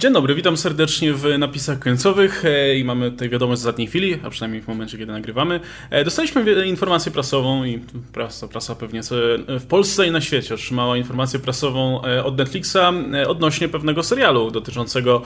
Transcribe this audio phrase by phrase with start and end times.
[0.00, 4.18] Dzień dobry, witam serdecznie w napisach końcowych e, i mamy tutaj wiadomość z ostatniej chwili,
[4.22, 5.60] a przynajmniej w momencie, kiedy nagrywamy.
[5.90, 7.78] E, dostaliśmy informację prasową i
[8.12, 9.00] prasa, prasa pewnie
[9.48, 12.76] w Polsce i na świecie otrzymała informację prasową e, od Netflixa
[13.26, 15.22] odnośnie pewnego serialu dotyczącego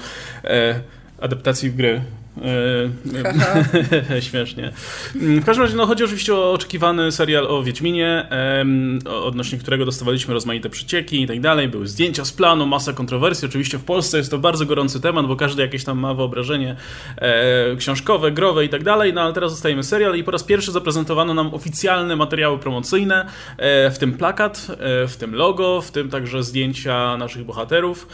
[1.20, 2.02] adaptacji w gry
[4.30, 4.72] śmiesznie.
[5.16, 8.28] Mm, w każdym razie no, chodzi oczywiście o oczekiwany serial o Wiedźminie,
[9.04, 11.68] odnośnie którego dostawaliśmy rozmaite przycieki i tak dalej.
[11.68, 13.48] Były zdjęcia z planu, masa kontrowersji.
[13.48, 16.76] Oczywiście w Polsce jest to bardzo gorący temat, bo każdy jakieś tam ma wyobrażenie
[17.16, 19.12] e, książkowe, growe i tak dalej.
[19.12, 23.26] No ale teraz dostajemy serial i po raz pierwszy zaprezentowano nam oficjalne materiały promocyjne,
[23.58, 24.66] e, w tym plakat,
[25.08, 28.08] w tym logo, w tym także zdjęcia naszych bohaterów.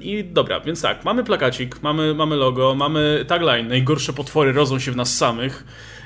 [0.00, 4.92] I dobra, więc tak, mamy plakacik, mamy, mamy logo, mamy tagline, najgorsze potwory rodzą się
[4.92, 5.64] w nas samych.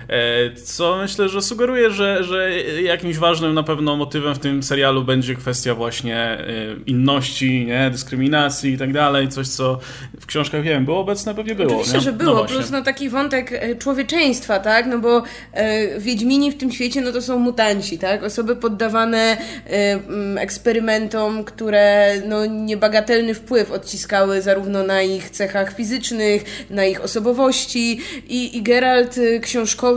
[0.09, 5.05] E, co myślę, że sugeruje, że, że jakimś ważnym na pewno motywem w tym serialu
[5.05, 6.47] będzie kwestia właśnie e,
[6.87, 7.91] inności, nie?
[7.91, 9.28] dyskryminacji i tak dalej.
[9.28, 9.78] Coś, co
[10.20, 11.69] w książkach, wiem, było obecne, pewnie było.
[11.69, 12.01] Oczywiście, nie?
[12.01, 12.34] że było.
[12.34, 14.86] No plus no, taki wątek e, człowieczeństwa, tak?
[14.86, 18.23] No bo e, Wiedźmini w tym świecie no to są mutanci, tak?
[18.23, 19.36] Osoby poddawane
[19.70, 20.00] e,
[20.41, 28.56] eksperymentom, które no, niebagatelny wpływ odciskały zarówno na ich cechach fizycznych, na ich osobowości i,
[28.56, 29.92] i Geralt książkowy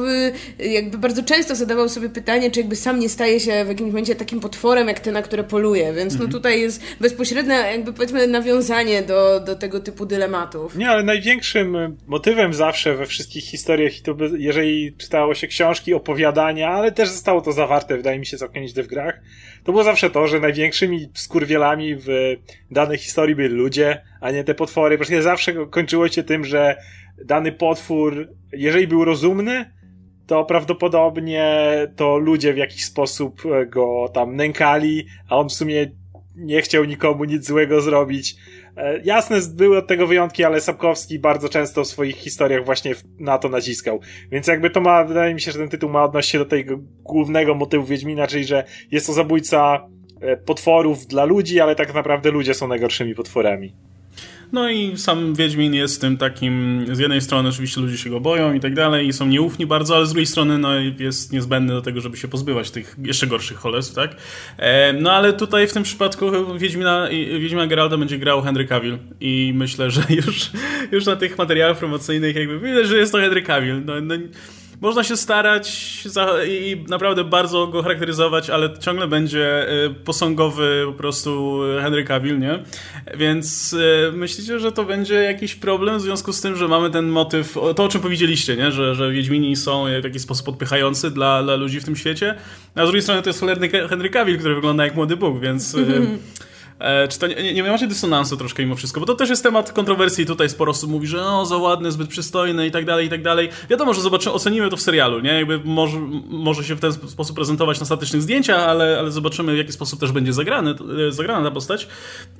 [0.60, 4.16] jakby bardzo często zadawał sobie pytanie, czy jakby sam nie staje się w jakimś momencie
[4.16, 5.94] takim potworem, jak te, na które poluje.
[5.94, 6.30] Więc no mhm.
[6.30, 10.76] no tutaj jest bezpośrednie jakby powiedzmy nawiązanie do, do tego typu dylematów.
[10.76, 15.94] Nie, ale największym motywem zawsze we wszystkich historiach, i to by, jeżeli czytało się książki,
[15.94, 19.20] opowiadania, ale też zostało to zawarte, wydaje mi się, całkiem nieźle w grach,
[19.64, 22.08] to było zawsze to, że największymi skurwielami w
[22.72, 24.98] danej historii byli ludzie, a nie te potwory.
[24.98, 26.78] Właśnie zawsze kończyło się tym, że
[27.26, 29.72] dany potwór, jeżeli był rozumny,
[30.28, 35.92] to prawdopodobnie to ludzie w jakiś sposób go tam nękali, a on w sumie
[36.36, 38.36] nie chciał nikomu nic złego zrobić.
[38.78, 43.38] E, jasne, były od tego wyjątki, ale Sapkowski bardzo często w swoich historiach właśnie na
[43.38, 44.00] to naciskał.
[44.32, 46.78] Więc jakby to ma, wydaje mi się, że ten tytuł ma odnośnie się do tego
[47.04, 49.88] głównego motywu Wiedźmina, czyli że jest to zabójca
[50.22, 53.76] e, potworów dla ludzi, ale tak naprawdę ludzie są najgorszymi potworami.
[54.52, 58.54] No i sam Wiedźmin jest tym takim, z jednej strony oczywiście ludzie się go boją
[58.54, 60.70] i tak dalej i są nieufni bardzo, ale z drugiej strony no,
[61.00, 64.16] jest niezbędny do tego, żeby się pozbywać tych jeszcze gorszych cholerstw, tak?
[64.58, 66.26] E, no ale tutaj w tym przypadku
[66.58, 67.08] Wiedźmina,
[67.40, 70.52] Wiedźmina Geralda będzie grał Henry Cavill i myślę, że już,
[70.92, 73.82] już na tych materiałach promocyjnych jakby widać, że jest to Henry Cavill.
[73.86, 74.16] No, no,
[74.82, 75.98] można się starać
[76.48, 82.64] i naprawdę bardzo go charakteryzować, ale ciągle będzie y, posągowy po prostu Henry Cavill, nie?
[83.18, 87.06] Więc y, myślicie, że to będzie jakiś problem w związku z tym, że mamy ten
[87.08, 88.72] motyw, to o czym powiedzieliście, nie?
[88.72, 92.36] Że, że Wiedźmini są w jakiś sposób odpychający dla, dla ludzi w tym świecie,
[92.76, 95.76] a z drugiej strony to jest cholerny Henry Cavill, który wygląda jak młody Bóg, więc...
[95.76, 95.80] E,
[97.10, 99.00] czy to nie, nie, macie dysonansu troszkę mimo wszystko?
[99.00, 100.26] Bo to też jest temat kontrowersji.
[100.26, 103.22] Tutaj sporo osób mówi, że no, za ładny, zbyt przystojny i tak dalej, i tak
[103.22, 103.50] dalej.
[103.70, 105.34] Wiadomo, że zobaczymy, ocenimy to w serialu, nie?
[105.34, 109.58] Jakby może, może się w ten sposób prezentować na statycznych zdjęciach, ale, ale zobaczymy, w
[109.58, 110.76] jaki sposób też będzie zagrany,
[111.08, 111.88] e, zagrana ta postać.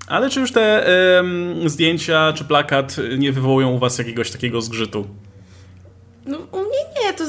[0.08, 0.86] Ale czy już te
[1.66, 5.08] zdjęcia, czy plakat nie wywołują u was jakiegoś takiego zgrzytu?
[6.26, 6.65] No, u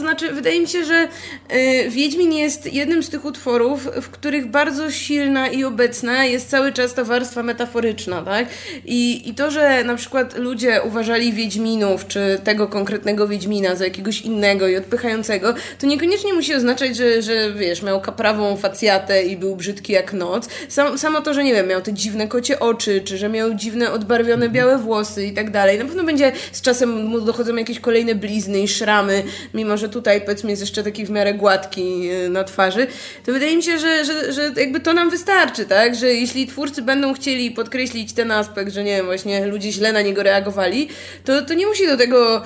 [0.06, 1.08] znaczy, wydaje mi się, że
[1.84, 6.72] y, Wiedźmin jest jednym z tych utworów, w których bardzo silna i obecna jest cały
[6.72, 8.48] czas ta warstwa metaforyczna, tak?
[8.84, 14.20] I, I to, że na przykład ludzie uważali Wiedźminów, czy tego konkretnego Wiedźmina za jakiegoś
[14.20, 19.56] innego i odpychającego, to niekoniecznie musi oznaczać, że, że wiesz, miał kaprawą facjatę i był
[19.56, 20.48] brzydki jak noc.
[20.68, 23.92] Sam, samo to, że nie wiem, miał te dziwne kocie oczy, czy że miał dziwne,
[23.92, 25.78] odbarwione białe włosy i tak dalej.
[25.78, 29.22] Na pewno będzie z czasem mu dochodzą jakieś kolejne blizny i szramy,
[29.54, 32.86] mimo że tutaj powiedzmy jest jeszcze taki w miarę gładki y, na twarzy,
[33.26, 35.94] to wydaje mi się, że, że, że jakby to nam wystarczy, tak?
[35.94, 40.02] Że jeśli twórcy będą chcieli podkreślić ten aspekt, że nie wiem, właśnie ludzie źle na
[40.02, 40.88] niego reagowali,
[41.24, 42.42] to, to nie musi do tego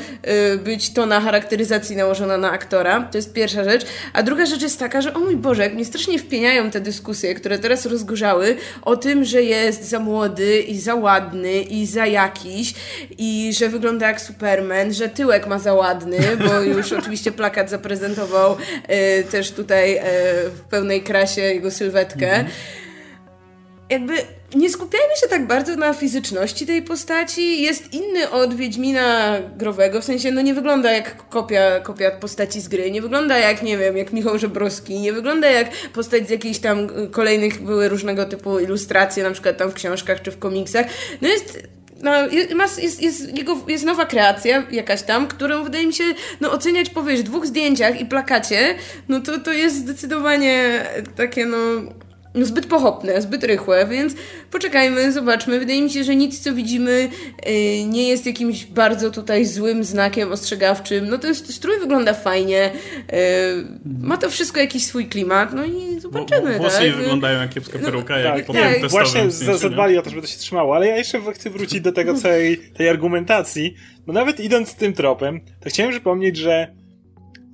[0.54, 3.08] y, być to na charakteryzacji nałożona na aktora.
[3.12, 3.86] To jest pierwsza rzecz.
[4.12, 7.34] A druga rzecz jest taka, że o mój Boże, jak mnie strasznie wpieniają te dyskusje,
[7.34, 12.74] które teraz rozgorzały o tym, że jest za młody i za ładny i za jakiś
[13.18, 18.56] i że wygląda jak Superman, że tyłek ma za ładny, bo już oczywiście plakat zaprezentował
[19.20, 20.00] y, też tutaj y,
[20.50, 22.26] w pełnej krasie jego sylwetkę.
[22.26, 22.46] Mhm.
[23.90, 24.14] Jakby
[24.54, 27.62] nie skupiajmy się tak bardzo na fizyczności tej postaci.
[27.62, 32.68] Jest inny od Wiedźmina growego, w sensie no nie wygląda jak kopia, kopia postaci z
[32.68, 36.58] gry, nie wygląda jak, nie wiem, jak Michał Żebrowski, nie wygląda jak postać z jakichś
[36.58, 40.86] tam kolejnych, były różnego typu ilustracje, na przykład tam w książkach czy w komiksach.
[41.22, 41.58] No jest
[42.02, 46.04] no, jest, jest, jest, jego, jest nowa kreacja jakaś tam, którą wydaje mi się
[46.40, 48.74] no, oceniać po wiesz, dwóch zdjęciach i plakacie,
[49.08, 50.86] no to, to jest zdecydowanie
[51.16, 51.56] takie no,
[52.34, 54.14] zbyt pochopne, zbyt rychłe, więc
[54.50, 55.58] poczekajmy, zobaczmy.
[55.58, 57.08] Wydaje mi się, że nic, co widzimy,
[57.46, 61.08] yy, nie jest jakimś bardzo tutaj złym znakiem ostrzegawczym.
[61.08, 62.70] No ten strój wygląda fajnie,
[63.12, 63.18] yy,
[64.00, 66.58] ma to wszystko jakiś swój klimat, no i zobaczymy.
[66.58, 66.96] Włosy tak?
[66.96, 68.90] wyglądają jak kiepska no, peruka, no, jak tak, tak.
[68.90, 72.14] Właśnie zadbali o to, żeby to się trzymało, ale ja jeszcze chcę wrócić do tego
[72.14, 73.74] całej tej argumentacji,
[74.06, 76.74] bo nawet idąc tym tropem, to chciałem przypomnieć, że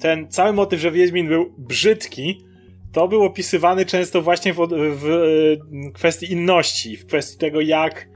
[0.00, 2.46] ten cały motyw, że Wiedźmin był brzydki,
[2.96, 5.56] to był opisywany często właśnie w, w,
[5.94, 8.08] kwestii inności, w kwestii tego, jak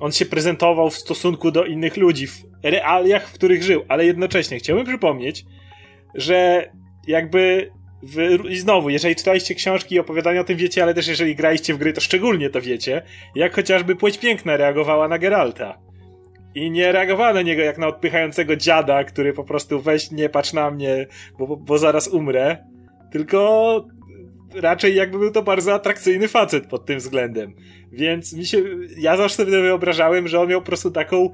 [0.00, 4.58] on się prezentował w stosunku do innych ludzi, w realiach, w których żył, ale jednocześnie
[4.58, 5.44] chciałbym przypomnieć,
[6.14, 6.70] że
[7.06, 7.70] jakby
[8.50, 11.78] I znowu, jeżeli czytaliście książki i opowiadania o tym wiecie, ale też jeżeli graliście w
[11.78, 13.02] gry, to szczególnie to wiecie,
[13.34, 15.78] jak chociażby Płeć Piękna reagowała na Geralta.
[16.54, 20.52] I nie reagowała na niego jak na odpychającego dziada, który po prostu weź nie patrz
[20.52, 21.06] na mnie,
[21.38, 22.64] bo, bo zaraz umrę.
[23.12, 23.84] Tylko
[24.54, 27.54] raczej jakby był to bardzo atrakcyjny facet pod tym względem.
[27.92, 28.62] Więc mi się,
[28.98, 31.30] ja zawsze sobie wyobrażałem, że on miał po prostu taką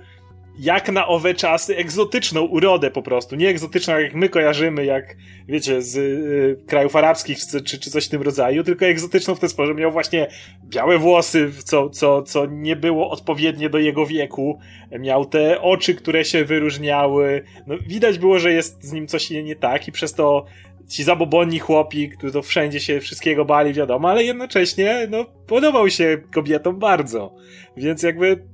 [0.58, 3.36] jak na owe czasy egzotyczną urodę po prostu.
[3.36, 5.16] Nie egzotyczną, jak my kojarzymy, jak
[5.48, 9.48] wiecie, z y, krajów arabskich czy, czy coś w tym rodzaju, tylko egzotyczną w ten
[9.48, 10.28] sposób, że miał właśnie
[10.64, 14.58] białe włosy, co, co, co nie było odpowiednie do jego wieku.
[14.98, 17.42] Miał te oczy, które się wyróżniały.
[17.66, 20.44] No, widać było, że jest z nim coś nie tak i przez to
[20.88, 26.18] ci zabobonni chłopi, którzy to wszędzie się wszystkiego bali, wiadomo, ale jednocześnie, no, podobał się
[26.34, 27.34] kobietom bardzo.
[27.76, 28.44] Więc jakby,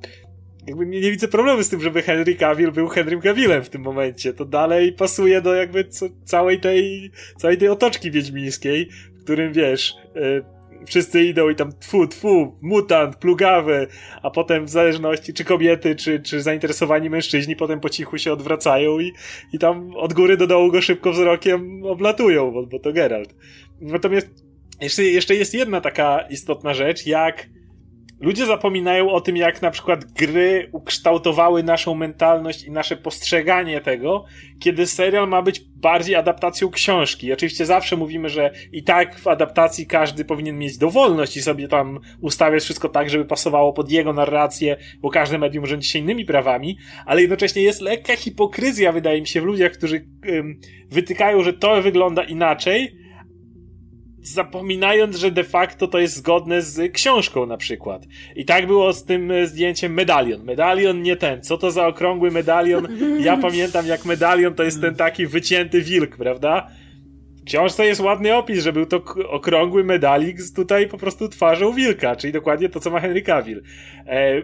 [0.67, 3.83] jakby nie, nie widzę problemu z tym, żeby Henry Cavill był Henrym Cavillem w tym
[3.83, 4.33] momencie.
[4.33, 8.89] To dalej pasuje do jakby co, całej tej, całej tej otoczki wiedźmińskiej,
[9.21, 10.45] w którym wiesz, yy,
[10.87, 13.87] wszyscy idą i tam tfu, tfu, mutant, plugawy,
[14.23, 19.01] a potem w zależności czy kobiety, czy, czy zainteresowani mężczyźni potem po cichu się odwracają
[19.01, 19.13] i,
[19.53, 23.35] i tam od góry do dołu go szybko wzrokiem oblatują, bo, bo to Geralt.
[23.81, 24.29] Natomiast
[24.81, 27.49] jeszcze, jeszcze jest jedna taka istotna rzecz, jak
[28.23, 34.25] Ludzie zapominają o tym, jak na przykład gry ukształtowały naszą mentalność i nasze postrzeganie tego,
[34.61, 37.33] kiedy serial ma być bardziej adaptacją książki.
[37.33, 42.01] Oczywiście zawsze mówimy, że i tak w adaptacji każdy powinien mieć dowolność i sobie tam
[42.21, 46.79] ustawiać wszystko tak, żeby pasowało pod jego narrację, bo każde medium rządzi się innymi prawami,
[47.07, 50.61] ale jednocześnie jest lekka hipokryzja, wydaje mi się, w ludziach, którzy ym,
[50.91, 53.02] wytykają, że to wygląda inaczej,
[54.23, 58.07] zapominając, że de facto to jest zgodne z książką na przykład.
[58.37, 60.45] I tak było z tym e, zdjęciem medalion.
[60.45, 61.43] Medalion nie ten.
[61.43, 62.89] Co to za okrągły medalion?
[63.21, 66.69] Ja pamiętam jak medalion to jest ten taki wycięty wilk, prawda?
[67.43, 71.73] W książce jest ładny opis, że był to okrągły medalik z tutaj po prostu twarzą
[71.73, 73.63] wilka, czyli dokładnie to, co ma Henry Cavill.
[74.07, 74.43] E,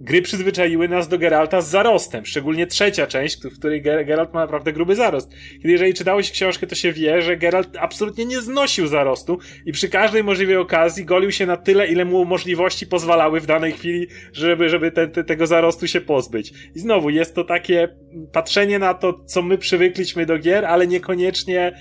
[0.00, 4.72] gry przyzwyczaiły nas do Geralta z zarostem, szczególnie trzecia część, w której Geralt ma naprawdę
[4.72, 5.30] gruby zarost.
[5.56, 9.72] Kiedy jeżeli czytało się książkę, to się wie, że Geralt absolutnie nie znosił zarostu i
[9.72, 14.06] przy każdej możliwej okazji golił się na tyle, ile mu możliwości pozwalały w danej chwili,
[14.32, 16.52] żeby, żeby te, te, tego zarostu się pozbyć.
[16.74, 17.88] I znowu, jest to takie
[18.32, 21.72] patrzenie na to, co my przywykliśmy do gier, ale niekoniecznie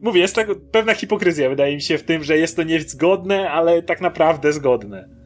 [0.00, 3.82] Mówię, jest tak pewna hipokryzja, wydaje mi się, w tym, że jest to niezgodne, ale
[3.82, 5.17] tak naprawdę zgodne.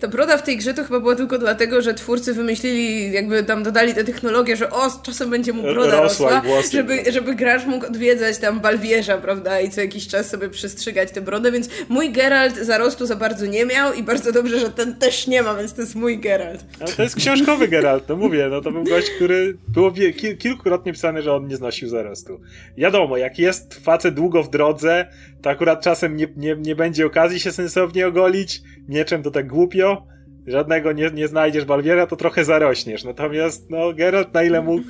[0.00, 3.62] Ta broda w tej grze to chyba była tylko dlatego, że twórcy wymyślili, jakby tam
[3.62, 6.42] dodali tę technologię, że o, czasem będzie mu broda rosła,
[6.72, 11.20] żeby, żeby gracz mógł odwiedzać tam balwierza, prawda, i co jakiś czas sobie przestrzygać tę
[11.20, 15.26] brodę, więc mój Geralt zarostu za bardzo nie miał i bardzo dobrze, że ten też
[15.26, 16.64] nie ma, więc to jest mój Geralt.
[16.80, 19.92] Ale to jest książkowy Geralt, no mówię, no to był gość, który było
[20.38, 22.40] kilkukrotnie pisane, że on nie znosił zarostu.
[22.76, 25.06] Wiadomo, jak jest facet długo w drodze,
[25.42, 30.06] to akurat czasem nie, nie, nie będzie okazji się sensownie ogolić, mieczem to tak głupio,
[30.46, 33.04] żadnego nie, nie znajdziesz Balwiera, to trochę zarośniesz.
[33.04, 34.84] Natomiast, no, Geralt na ile mógł,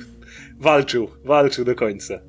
[0.59, 2.19] walczył, walczył do końca.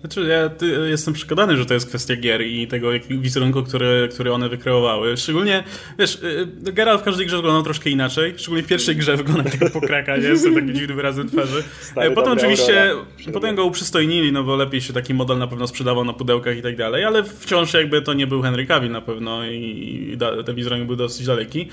[0.00, 0.50] Znaczy, ja
[0.86, 5.16] jestem przekonany, że to jest kwestia gier i tego wizerunku, który, który one wykreowały.
[5.16, 5.64] Szczególnie,
[5.98, 8.34] wiesz, y, Geralt w każdej grze wyglądał troszkę inaczej.
[8.36, 10.36] Szczególnie w pierwszej grze wygląda jak pokraka, nie?
[10.36, 11.64] Z takim dziwnym wyrazem twarzy.
[11.80, 12.90] Stary, potem oczywiście,
[13.32, 16.62] potem go uprzystojnili, no bo lepiej się taki model na pewno sprzedawał na pudełkach i
[16.62, 20.16] tak dalej, ale wciąż jakby to nie był Henry Cavill na pewno i
[20.46, 21.68] ten wizerunek był dosyć daleki.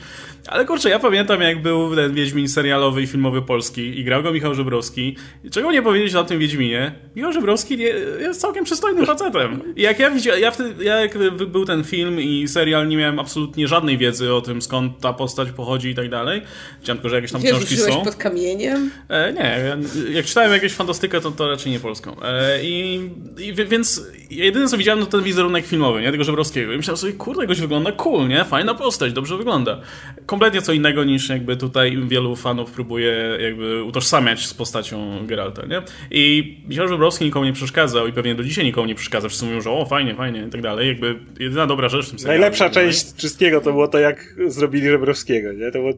[0.48, 4.32] Ale kurczę, ja pamiętam jak był ten Wiedźmin serialowy i filmowy polski i grał go
[4.32, 5.16] Michał Żebrowski.
[5.52, 6.92] Czego nie powiedzieć o tym Wiedźminie?
[7.16, 9.62] Michał Żebrowski nie jest całkiem przystojnym facetem.
[9.76, 13.20] I jak ja widziałem, ja, wtedy, ja jak był ten film i serial, nie miałem
[13.20, 16.42] absolutnie żadnej wiedzy o tym, skąd ta postać pochodzi i tak dalej.
[16.80, 18.04] Wiedziałem tylko, że jakieś tam Wiesz, książki są.
[18.04, 18.92] pod kamieniem?
[19.10, 19.78] E, nie,
[20.12, 22.16] jak czytałem jakieś fantastykę, to, to raczej nie polską.
[22.24, 26.12] E, i, i, Więc jedyne, co widziałem, to ten wizerunek filmowy, nie?
[26.12, 26.74] Tego Żebrowskiego.
[26.74, 28.46] I myślałem sobie, kurde, goś wygląda cool, nie?
[28.46, 29.82] Fajna postać, dobrze wygląda.
[30.26, 35.82] Kompletnie co innego niż jakby tutaj wielu fanów próbuje jakby utożsamiać z postacią Geralta, nie?
[36.12, 39.28] I Michał Żebrowski nikomu nie przeszkadzał i pewnie do dzisiaj nikomu nie przeszkadza.
[39.28, 40.88] Wszyscy mówią, że o, fajnie, fajnie i tak dalej.
[40.88, 42.40] Jakby jedyna dobra rzecz w tym serialu.
[42.40, 45.72] Najlepsza część wszystkiego to było to, jak zrobili Żebrowskiego, nie?
[45.72, 45.92] To było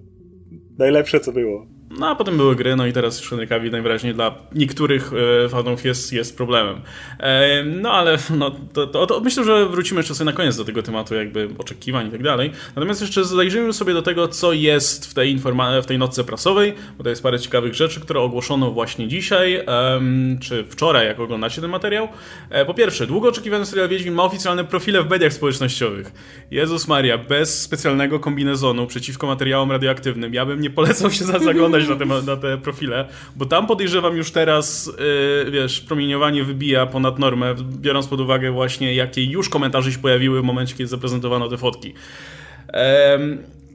[0.78, 1.68] najlepsze, co było.
[1.90, 5.12] No a potem były gry, no i teraz już Henry Cavill najwyraźniej dla niektórych
[5.46, 6.82] e, fanów jest, jest problemem.
[7.20, 10.66] E, no ale no, to, to, to, myślę, że wrócimy jeszcze sobie na koniec do
[10.66, 12.52] tego tematu jakby oczekiwań i tak dalej.
[12.76, 16.74] Natomiast jeszcze zajrzyjmy sobie do tego, co jest w tej, informa- w tej notce prasowej,
[16.98, 19.66] bo to jest parę ciekawych rzeczy, które ogłoszono właśnie dzisiaj,
[20.42, 22.08] czy wczoraj, jak oglądacie ten materiał.
[22.50, 26.12] E, po pierwsze, długo oczekiwany serial Wiedźmin ma oficjalne profile w mediach społecznościowych.
[26.52, 30.34] Jezus Maria, bez specjalnego kombinezonu przeciwko materiałom radioaktywnym.
[30.34, 34.32] Ja bym nie polecał się zaglądać na te, na te profile, bo tam podejrzewam już
[34.32, 34.92] teraz,
[35.46, 40.42] yy, wiesz, promieniowanie wybija ponad normę, biorąc pod uwagę właśnie, jakie już komentarze się pojawiły
[40.42, 41.94] w momencie, kiedy zaprezentowano te fotki.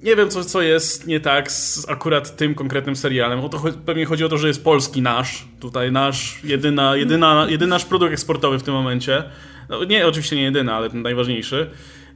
[0.03, 3.41] nie wiem, co, co jest nie tak z akurat tym konkretnym serialem.
[3.41, 5.45] O to pewnie chodzi o to, że jest polski nasz.
[5.61, 9.25] Tutaj nasz, jedyna, jedyna, jedyny nasz produkt eksportowy w tym momencie.
[9.69, 11.71] No, nie, oczywiście nie jedyny, ale ten najważniejszy.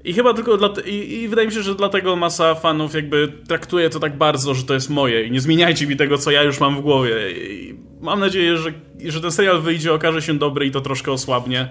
[0.04, 3.90] I chyba tylko dla, i, i, wydaje mi się, że dlatego masa fanów jakby traktuje
[3.90, 6.60] to tak bardzo, że to jest moje i nie zmieniajcie mi tego, co ja już
[6.60, 7.30] mam w głowie.
[7.30, 8.72] I mam nadzieję, że,
[9.04, 11.68] że ten serial wyjdzie, okaże się dobry i to troszkę osłabnie,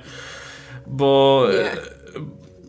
[0.87, 1.47] bo...
[1.51, 1.97] Nie.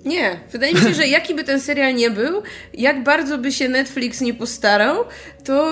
[0.04, 2.42] Nie, wydaje mi się, że jaki by ten serial nie był,
[2.74, 5.04] jak bardzo by się Netflix nie postarał,
[5.44, 5.64] to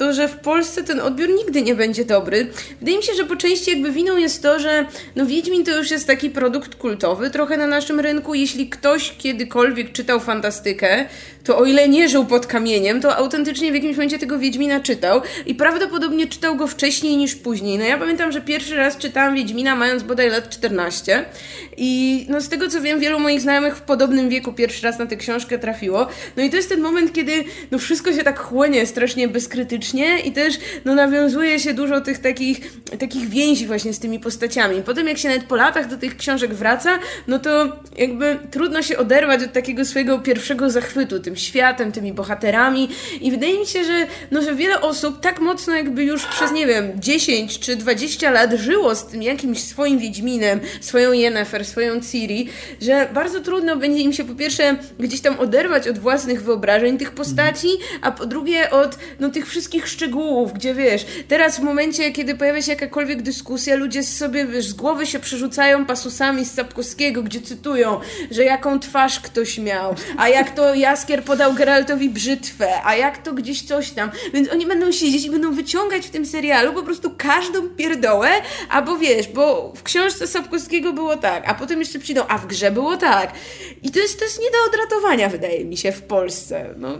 [0.00, 2.46] to, że w Polsce ten odbiór nigdy nie będzie dobry.
[2.78, 5.90] Wydaje mi się, że po części jakby winą jest to, że no Wiedźmin to już
[5.90, 8.34] jest taki produkt kultowy trochę na naszym rynku.
[8.34, 11.06] Jeśli ktoś kiedykolwiek czytał fantastykę,
[11.44, 15.22] to o ile nie żył pod kamieniem, to autentycznie w jakimś momencie tego Wiedźmina czytał
[15.46, 17.78] i prawdopodobnie czytał go wcześniej niż później.
[17.78, 21.24] No ja pamiętam, że pierwszy raz czytałam Wiedźmina mając bodaj lat 14
[21.76, 25.06] i no z tego co wiem, wielu moich znajomych w podobnym wieku pierwszy raz na
[25.06, 26.06] tę książkę trafiło.
[26.36, 29.89] No i to jest ten moment, kiedy no wszystko się tak chłonie strasznie bezkrytycznie
[30.24, 30.54] i też
[30.84, 34.82] no nawiązuje się dużo tych takich, takich więzi właśnie z tymi postaciami.
[34.82, 38.98] Potem jak się nawet po latach do tych książek wraca, no to jakby trudno się
[38.98, 42.88] oderwać od takiego swojego pierwszego zachwytu tym światem, tymi bohaterami
[43.20, 46.66] i wydaje mi się, że, no, że wiele osób tak mocno jakby już przez, nie
[46.66, 52.48] wiem, 10 czy 20 lat żyło z tym jakimś swoim Wiedźminem, swoją Yennefer, swoją Ciri,
[52.82, 57.10] że bardzo trudno będzie im się po pierwsze gdzieś tam oderwać od własnych wyobrażeń tych
[57.10, 57.68] postaci,
[58.02, 62.62] a po drugie od no, tych wszystkich szczegółów, gdzie wiesz, teraz w momencie, kiedy pojawia
[62.62, 68.00] się jakakolwiek dyskusja, ludzie sobie, wiesz, z głowy się przerzucają pasusami z Sapkowskiego, gdzie cytują,
[68.30, 73.32] że jaką twarz ktoś miał, a jak to Jaskier podał Geraltowi brzytwę, a jak to
[73.32, 74.10] gdzieś coś tam.
[74.34, 78.28] Więc oni będą siedzieć i będą wyciągać w tym serialu po prostu każdą pierdołę,
[78.68, 82.70] albo wiesz, bo w książce Sapkowskiego było tak, a potem jeszcze przyjdą, a w grze
[82.70, 83.32] było tak.
[83.82, 86.74] I to jest, to jest nie do odratowania, wydaje mi się, w Polsce.
[86.76, 86.98] No.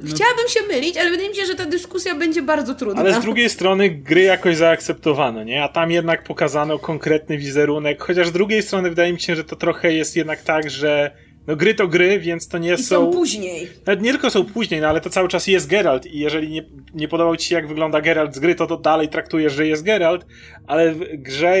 [0.00, 0.14] No.
[0.14, 3.00] Chciałabym się mylić, ale wydaje mi się, że ta dyskusja będzie bardzo trudna.
[3.00, 5.62] Ale z drugiej strony gry jakoś zaakceptowano, nie?
[5.64, 9.56] A tam jednak pokazano konkretny wizerunek, chociaż z drugiej strony wydaje mi się, że to
[9.56, 11.10] trochę jest jednak tak, że
[11.46, 12.82] no gry to gry, więc to nie I są...
[12.82, 13.68] są później.
[13.86, 16.64] Nawet nie tylko są później, no ale to cały czas jest Geralt i jeżeli nie,
[16.94, 19.82] nie podobał ci się jak wygląda Geralt z gry, to to dalej traktujesz, że jest
[19.82, 20.26] Geralt,
[20.66, 21.56] ale w grze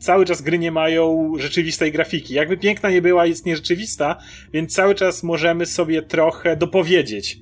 [0.00, 2.34] cały czas gry nie mają rzeczywistej grafiki.
[2.34, 4.18] Jakby piękna nie była, jest nierzeczywista,
[4.52, 7.38] więc cały czas możemy sobie trochę dopowiedzieć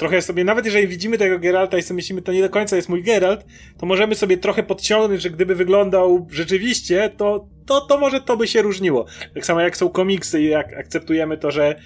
[0.00, 2.88] trochę sobie, nawet jeżeli widzimy tego Geralta i sobie myślimy, to nie do końca jest
[2.88, 3.44] mój Geralt,
[3.78, 8.48] to możemy sobie trochę podciągnąć, że gdyby wyglądał rzeczywiście, to, to, to może to by
[8.48, 9.06] się różniło.
[9.34, 11.76] Tak samo jak są komiksy i jak akceptujemy to, że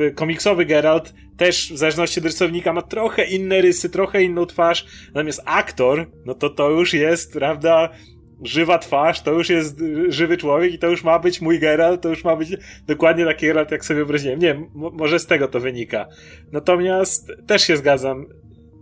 [0.00, 4.86] y, komiksowy Geralt też w zależności od rysownika ma trochę inne rysy, trochę inną twarz,
[5.06, 7.88] natomiast aktor, no to to już jest, prawda,
[8.42, 12.08] żywa twarz, to już jest żywy człowiek i to już ma być mój Geralt, to
[12.08, 12.56] już ma być
[12.86, 14.38] dokładnie taki Geralt, jak sobie wyobraziłem.
[14.38, 16.06] Nie może z tego to wynika.
[16.52, 18.26] Natomiast też się zgadzam,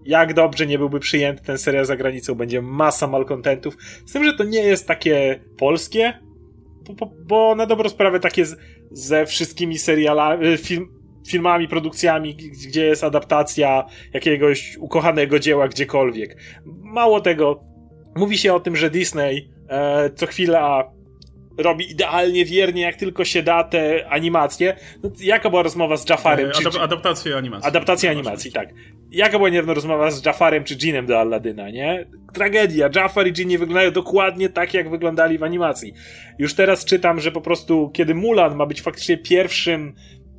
[0.04, 3.76] jak dobrze nie byłby przyjęty ten serial za granicą, będzie masa malkontentów.
[4.06, 6.18] Z tym, że to nie jest takie polskie,
[6.98, 8.44] bo, bo na dobrą sprawę takie
[8.90, 10.88] ze wszystkimi serialami, y, film,
[11.28, 16.36] filmami, produkcjami, gdzie jest adaptacja jakiegoś ukochanego dzieła gdziekolwiek.
[16.82, 17.69] Mało tego,
[18.16, 20.92] Mówi się o tym, że Disney e, co chwila
[21.58, 24.76] robi idealnie, wiernie, jak tylko się da te animacje.
[25.02, 26.50] No, jaka była rozmowa z Jafarem?
[26.50, 27.68] E, czy, adaptację animacji.
[27.68, 28.68] Adaptacja animacji, tak.
[29.10, 32.06] Jaka była niedawno rozmowa z Jafarem czy Jeanem do Aladyna, nie?
[32.34, 32.90] Tragedia.
[32.94, 35.92] Jafar i Jean nie wyglądają dokładnie tak, jak wyglądali w animacji.
[36.38, 39.94] Już teraz czytam, że po prostu, kiedy Mulan ma być faktycznie pierwszym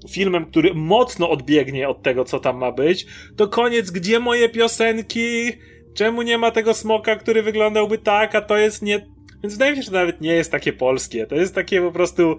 [0.09, 3.05] filmem, który mocno odbiegnie od tego, co tam ma być,
[3.37, 5.51] to koniec, gdzie moje piosenki?
[5.93, 9.07] Czemu nie ma tego smoka, który wyglądałby tak, a to jest nie...
[9.43, 11.27] Więc wydaje mi się, że nawet nie jest takie polskie.
[11.27, 12.37] To jest takie po prostu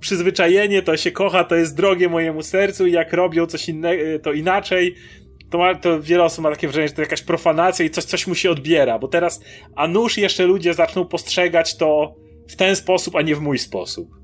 [0.00, 4.32] przyzwyczajenie, to się kocha, to jest drogie mojemu sercu i jak robią coś innego, to
[4.32, 4.94] inaczej,
[5.50, 8.26] to, ma, to wiele osób ma takie wrażenie, że to jakaś profanacja i coś, coś
[8.26, 9.40] mu się odbiera, bo teraz,
[9.76, 12.14] a nuż jeszcze ludzie zaczną postrzegać to
[12.48, 14.19] w ten sposób, a nie w mój sposób.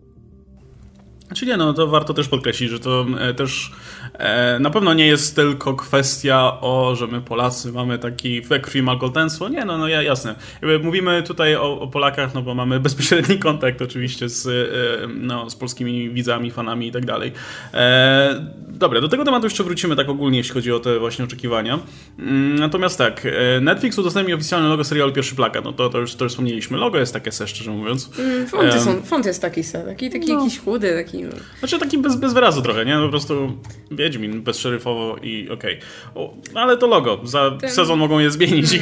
[1.27, 3.73] Znaczy nie, no to warto też podkreślić, że to e, też
[4.13, 8.83] e, na pewno nie jest tylko kwestia o, że my Polacy mamy taki we krwi
[8.83, 9.49] malkoltenstwo.
[9.49, 10.35] Nie, no, no jasne.
[10.83, 15.57] Mówimy tutaj o, o, Polakach, no bo mamy bezpośredni kontakt oczywiście z, e, no, z
[15.57, 17.33] polskimi widzami, fanami i tak dalej.
[17.75, 21.79] E, dobra, do tego tematu jeszcze wrócimy tak ogólnie, jeśli chodzi o te właśnie oczekiwania.
[22.19, 25.65] Mm, natomiast tak, e, Netflix udostępnił oficjalne logo serialu Pierwszy Plakat.
[25.65, 26.79] No to, to, już, to już wspomnieliśmy.
[26.79, 28.11] Logo jest takie se, szczerze mówiąc.
[28.19, 30.39] Mm, fonty są, font jest taki se, taki, taki no.
[30.39, 31.59] jakiś chudy, taki taki...
[31.59, 32.95] Znaczy taki bez, bez wyrazu trochę, nie?
[32.95, 33.53] No po prostu
[33.91, 35.79] Wiedźmin bezszeryfowo i okej.
[36.15, 36.31] Okay.
[36.55, 37.21] Ale to logo.
[37.25, 37.71] Za ten...
[37.71, 38.79] sezon mogą je zmienić i,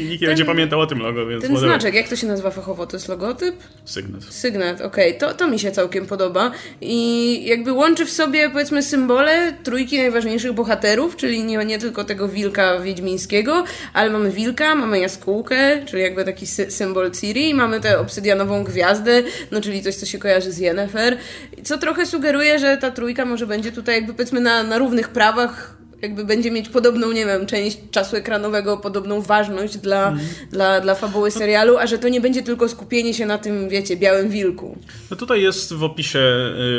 [0.00, 1.42] i nikt nie będzie pamiętał o tym logo, więc...
[1.42, 1.80] Ten whatever.
[1.80, 2.86] znaczek, jak to się nazywa fachowo?
[2.86, 3.54] To jest logotyp?
[3.84, 4.24] Sygnet.
[4.24, 5.16] Sygnet, okej.
[5.16, 5.28] Okay.
[5.28, 6.50] To, to mi się całkiem podoba
[6.80, 12.28] i jakby łączy w sobie powiedzmy symbole trójki najważniejszych bohaterów, czyli nie, nie tylko tego
[12.28, 17.98] wilka wiedźmińskiego, ale mamy wilka, mamy jaskółkę, czyli jakby taki sy symbol Ciri, mamy tę
[17.98, 21.18] obsydianową gwiazdę, no czyli coś, co się kojarzy z Yennefer.
[21.64, 25.08] Co co trochę sugeruje, że ta trójka może będzie tutaj jakby powiedzmy na, na równych
[25.08, 30.20] prawach jakby będzie mieć podobną, nie wiem, część czasu ekranowego, podobną ważność dla, mm.
[30.50, 33.96] dla, dla fabuły serialu, a że to nie będzie tylko skupienie się na tym, wiecie,
[33.96, 34.78] białym wilku.
[35.10, 36.18] No tutaj jest w opisie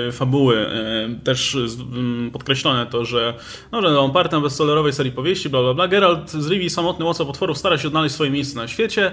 [0.08, 3.34] y, fabuły y, też y, podkreślone to, że
[3.72, 5.88] no, że on partner bestsellerowej serii powieści, bla bla bla.
[5.88, 9.12] Geralt z Rivii, samotny łowca potworów, stara się odnaleźć swoje miejsce na świecie.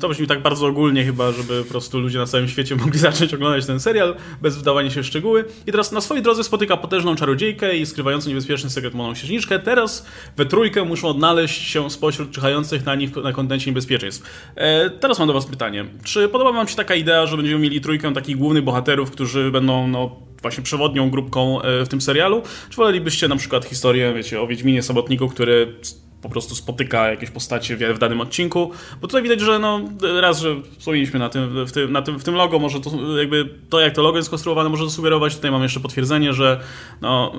[0.00, 3.34] to brzmi tak bardzo ogólnie chyba, żeby po prostu ludzie na całym świecie mogli zacząć
[3.34, 5.44] oglądać ten serial, bez wdawania się w szczegóły.
[5.66, 9.58] I teraz na swojej drodze spotyka potężną czarodziejkę i skrywającą niebezpieczny sekret Moną Księżniczkę.
[9.58, 14.50] Teraz we trójkę muszą odnaleźć się spośród czyhających na nich na kontencie niebezpieczeństw.
[14.54, 15.84] E, teraz mam do was pytanie.
[16.04, 19.88] Czy podoba wam się taka idea, że będziemy mieli trójkę takich głównych bohaterów, którzy będą
[19.88, 22.42] no, właśnie przewodnią grupką e, w tym serialu?
[22.70, 25.74] Czy wolelibyście na przykład historię, wiecie, o Wiedźminie Sobotniku, który
[26.22, 28.70] po prostu spotyka jakieś postacie w, danym odcinku,
[29.00, 29.80] bo tutaj widać, że no
[30.20, 33.48] raz, że wspomnieliśmy na tym, w tym, na tym, w tym logo, może to jakby
[33.70, 36.60] to jak to logo jest skonstruowane może to sugerować, tutaj mamy jeszcze potwierdzenie, że
[37.00, 37.32] no,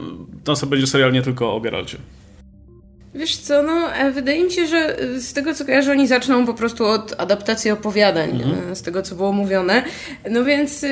[0.43, 1.97] to sobie będzie serial nie tylko o Geralcie.
[3.15, 6.45] Wiesz co, no e, wydaje mi się, że e, z tego co kojarzę, oni zaczną
[6.45, 8.71] po prostu od adaptacji opowiadań, mhm.
[8.71, 9.83] E, z tego co było mówione.
[10.31, 10.85] No więc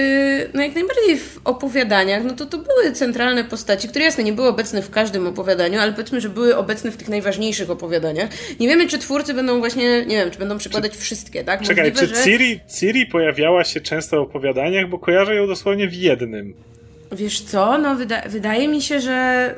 [0.54, 4.48] no jak najbardziej w opowiadaniach, no to to były centralne postaci, które jasne nie były
[4.48, 8.30] obecne w każdym opowiadaniu, ale powiedzmy, że były obecne w tych najważniejszych opowiadaniach.
[8.60, 11.62] Nie wiemy, czy twórcy będą właśnie, nie wiem, czy będą przykładać czy, wszystkie, tak?
[11.62, 12.24] Czekaj, Możliwe, czy że...
[12.24, 16.54] Ciri, Ciri pojawiała się często w opowiadaniach, bo kojarzę ją dosłownie w jednym.
[17.12, 19.56] Wiesz co, no wyda wydaje mi się, że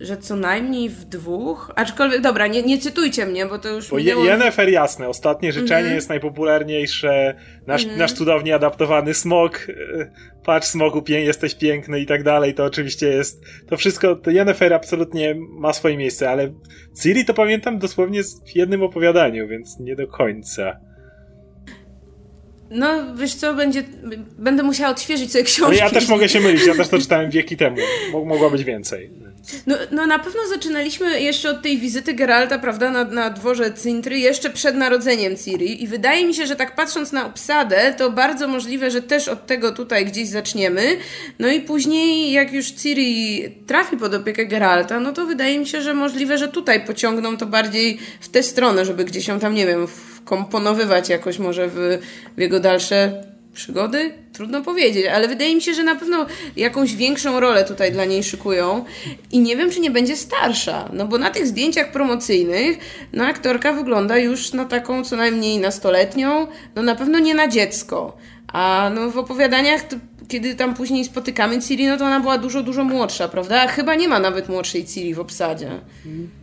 [0.00, 3.96] że co najmniej w dwóch, aczkolwiek, dobra, nie, nie cytujcie mnie, bo to już Bo
[3.96, 4.24] minęło...
[4.24, 5.94] Yennefer jasne, ostatnie życzenie mm -hmm.
[5.94, 7.34] jest najpopularniejsze,
[7.66, 7.98] nasz, mm -hmm.
[7.98, 10.10] nasz cudownie adaptowany smok, e,
[10.44, 14.74] patrz smoku, pię jesteś piękny i tak dalej, to oczywiście jest, to wszystko, to Yennefer
[14.74, 16.52] absolutnie ma swoje miejsce, ale
[17.02, 20.80] Ciri to pamiętam dosłownie w jednym opowiadaniu, więc nie do końca.
[22.70, 23.84] No, wiesz co, będzie,
[24.38, 25.78] będę musiała odświeżyć sobie książki.
[25.78, 27.76] No ja też mogę się mylić, ja też to czytałem wieki temu.
[28.12, 29.25] Mogło być więcej.
[29.66, 34.18] No, no na pewno zaczynaliśmy jeszcze od tej wizyty Geralta, prawda, na, na dworze Cintry,
[34.18, 38.48] jeszcze przed narodzeniem Ciri i wydaje mi się, że tak patrząc na obsadę, to bardzo
[38.48, 40.96] możliwe, że też od tego tutaj gdzieś zaczniemy.
[41.38, 45.82] No i później, jak już Ciri trafi pod opiekę Geralta, no to wydaje mi się,
[45.82, 49.66] że możliwe, że tutaj pociągną to bardziej w tę stronę, żeby gdzieś ją tam, nie
[49.66, 51.98] wiem, wkomponowywać jakoś może w,
[52.36, 53.22] w jego dalsze
[53.56, 54.12] przygody?
[54.32, 58.24] Trudno powiedzieć, ale wydaje mi się, że na pewno jakąś większą rolę tutaj dla niej
[58.24, 58.84] szykują
[59.32, 62.78] i nie wiem, czy nie będzie starsza, no bo na tych zdjęciach promocyjnych
[63.12, 68.16] no aktorka wygląda już na taką co najmniej nastoletnią, no na pewno nie na dziecko,
[68.52, 69.84] a no w opowiadaniach
[70.28, 73.62] kiedy tam później spotykamy Ciri, no to ona była dużo, dużo młodsza, prawda?
[73.62, 75.70] A chyba nie ma nawet młodszej Ciri w obsadzie.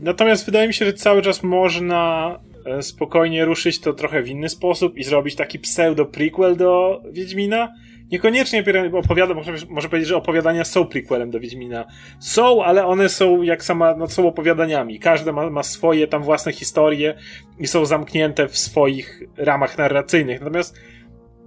[0.02, 2.36] Natomiast wydaje mi się, że cały czas można
[2.82, 7.74] spokojnie ruszyć to trochę w inny sposób i zrobić taki pseudo-prequel do Wiedźmina.
[8.12, 11.86] Niekoniecznie opowiada, może, może powiedzieć, że opowiadania są prequelem do Wiedźmina.
[12.20, 15.00] Są, ale one są jak sama, no są opowiadaniami.
[15.00, 17.16] Każde ma, ma swoje tam własne historie
[17.60, 20.40] i są zamknięte w swoich ramach narracyjnych.
[20.40, 20.78] Natomiast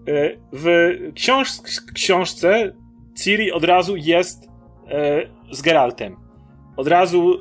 [0.08, 1.48] e, w książ
[1.94, 2.72] książce
[3.16, 4.48] Ciri od razu jest
[4.88, 6.16] e, z Geraltem.
[6.76, 7.38] Od razu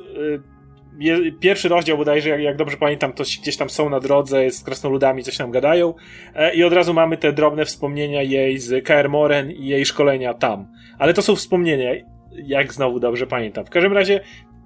[1.39, 5.23] pierwszy rozdział bodajże, jak, jak dobrze pamiętam, to gdzieś tam są na drodze z krasnoludami,
[5.23, 5.93] coś tam gadają
[6.35, 10.33] e, i od razu mamy te drobne wspomnienia jej z Kaer Moren i jej szkolenia
[10.33, 10.67] tam.
[10.99, 11.91] Ale to są wspomnienia,
[12.31, 13.65] jak znowu dobrze pamiętam.
[13.65, 14.19] W każdym razie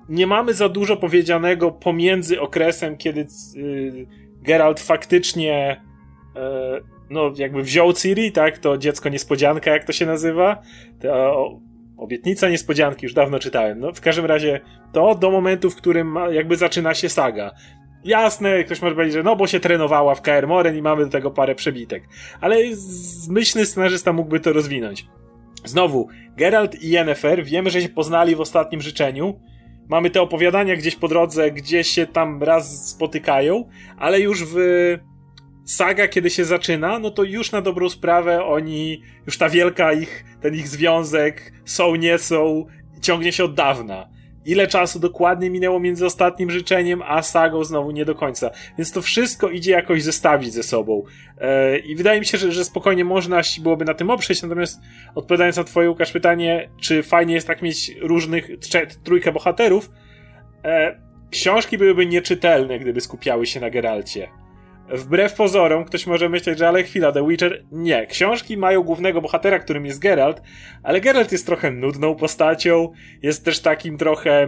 [0.09, 4.07] nie mamy za dużo powiedzianego pomiędzy okresem, kiedy y,
[4.41, 5.81] Geralt faktycznie
[6.35, 10.61] y, no jakby wziął Ciri, tak, to dziecko niespodzianka, jak to się nazywa,
[11.01, 11.59] to,
[11.99, 13.79] Obietnica niespodzianki, już dawno czytałem.
[13.79, 14.59] No, w każdym razie
[14.91, 17.51] to do momentu, w którym jakby zaczyna się saga.
[18.03, 21.11] Jasne, ktoś może powiedzieć, że no bo się trenowała w KR Moren i mamy do
[21.11, 22.03] tego parę przebitek.
[22.41, 22.57] Ale
[23.29, 25.05] myślny scenarzysta mógłby to rozwinąć.
[25.65, 26.07] Znowu,
[26.37, 29.39] Geralt i Yennefer wiemy, że się poznali w ostatnim życzeniu.
[29.89, 34.57] Mamy te opowiadania gdzieś po drodze, gdzieś się tam raz spotykają, ale już w
[35.71, 40.25] saga, kiedy się zaczyna, no to już na dobrą sprawę oni, już ta wielka ich,
[40.41, 42.65] ten ich związek są, nie są,
[43.01, 48.05] ciągnie się od dawna ile czasu dokładnie minęło między ostatnim życzeniem a sagą znowu nie
[48.05, 48.51] do końca.
[48.77, 51.03] Więc to wszystko idzie jakoś zestawić ze sobą.
[51.37, 54.81] E, I wydaje mi się, że, że spokojnie można byłoby na tym oprzeć, natomiast
[55.15, 58.49] odpowiadając na twoje, Łukasz, pytanie, czy fajnie jest tak mieć różnych,
[59.03, 59.91] trójkę bohaterów,
[60.63, 60.99] e,
[61.31, 64.27] książki byłyby nieczytelne, gdyby skupiały się na Geralcie.
[64.91, 67.63] Wbrew pozorom, ktoś może myśleć, że ale chwila, The Witcher.
[67.71, 68.07] Nie.
[68.07, 70.41] Książki mają głównego bohatera, którym jest Geralt,
[70.83, 74.47] ale Geralt jest trochę nudną postacią, jest też takim trochę.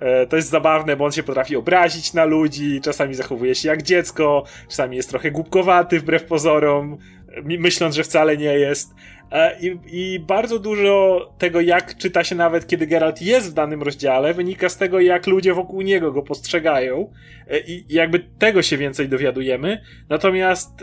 [0.00, 3.82] E, to jest zabawne, bo on się potrafi obrazić na ludzi, czasami zachowuje się jak
[3.82, 6.98] dziecko, czasami jest trochę głupkowaty wbrew pozorom,
[7.44, 8.94] myśląc, że wcale nie jest.
[9.32, 13.82] E, I, I, bardzo dużo tego, jak czyta się nawet, kiedy Geralt jest w danym
[13.82, 17.12] rozdziale, wynika z tego, jak ludzie wokół niego go postrzegają.
[17.48, 19.82] E, I jakby tego się więcej dowiadujemy.
[20.08, 20.82] Natomiast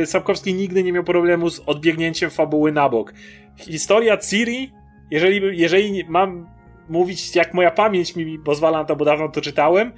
[0.00, 3.14] yy, Sapkowski nigdy nie miał problemu z odbiegnięciem fabuły na bok.
[3.56, 4.72] Historia Ciri,
[5.10, 6.46] jeżeli, jeżeli mam
[6.88, 9.92] mówić, jak moja pamięć mi pozwala na to, bo dawno to czytałem,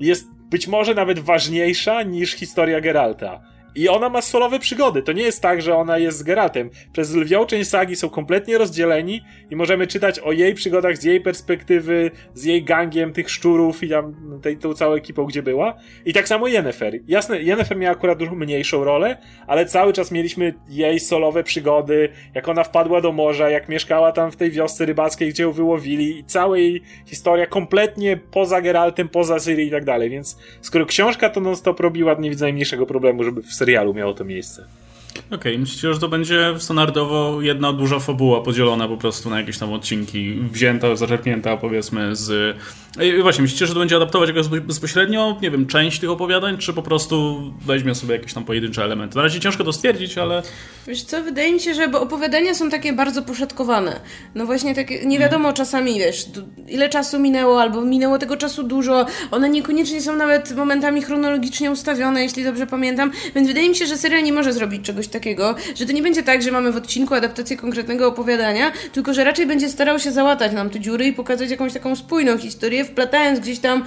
[0.00, 5.02] jest być może nawet ważniejsza niż historia Geralta i ona ma solowe przygody.
[5.02, 6.70] To nie jest tak, że ona jest z Geraltem.
[6.92, 11.20] Przez lwią część sagi są kompletnie rozdzieleni i możemy czytać o jej przygodach z jej
[11.20, 15.76] perspektywy, z jej gangiem tych szczurów i tam tej, tą całą ekipą, gdzie była.
[16.04, 16.98] I tak samo Yennefer.
[17.08, 22.48] Jasne, Yennefer miała akurat dużo mniejszą rolę, ale cały czas mieliśmy jej solowe przygody, jak
[22.48, 26.24] ona wpadła do morza, jak mieszkała tam w tej wiosce rybackiej, gdzie ją wyłowili i
[26.24, 30.10] cała jej historia kompletnie poza Geraltem, poza Syrii i tak dalej.
[30.10, 34.24] Więc skoro książka to non-stop robiła, nie widzę najmniejszego problemu, żeby w serialu miało to
[34.24, 34.64] miejsce.
[35.10, 39.58] Okej, okay, myślicie, że to będzie standardowo jedna duża fabuła podzielona po prostu na jakieś
[39.58, 42.56] tam odcinki, wzięta, zaczerpnięta powiedzmy z
[42.98, 46.72] i właśnie, myślicie, że to będzie adaptować jakoś bezpośrednio, nie wiem, część tych opowiadań, czy
[46.72, 49.16] po prostu weźmie sobie jakieś tam pojedyncze elementy?
[49.16, 50.42] Na razie ciężko to stwierdzić, ale...
[50.86, 54.00] Wiesz co, wydaje mi się, że bo opowiadania są takie bardzo poszatkowane.
[54.34, 55.56] No właśnie takie, nie wiadomo hmm.
[55.56, 56.26] czasami, wiesz,
[56.68, 59.06] ile czasu minęło, albo minęło tego czasu dużo.
[59.30, 63.10] One niekoniecznie są nawet momentami chronologicznie ustawione, jeśli dobrze pamiętam.
[63.34, 66.22] Więc wydaje mi się, że serial nie może zrobić czegoś takiego, że to nie będzie
[66.22, 70.52] tak, że mamy w odcinku adaptację konkretnego opowiadania, tylko że raczej będzie starał się załatać
[70.52, 73.84] nam te dziury i pokazać jakąś taką spójną historię, wplatając gdzieś tam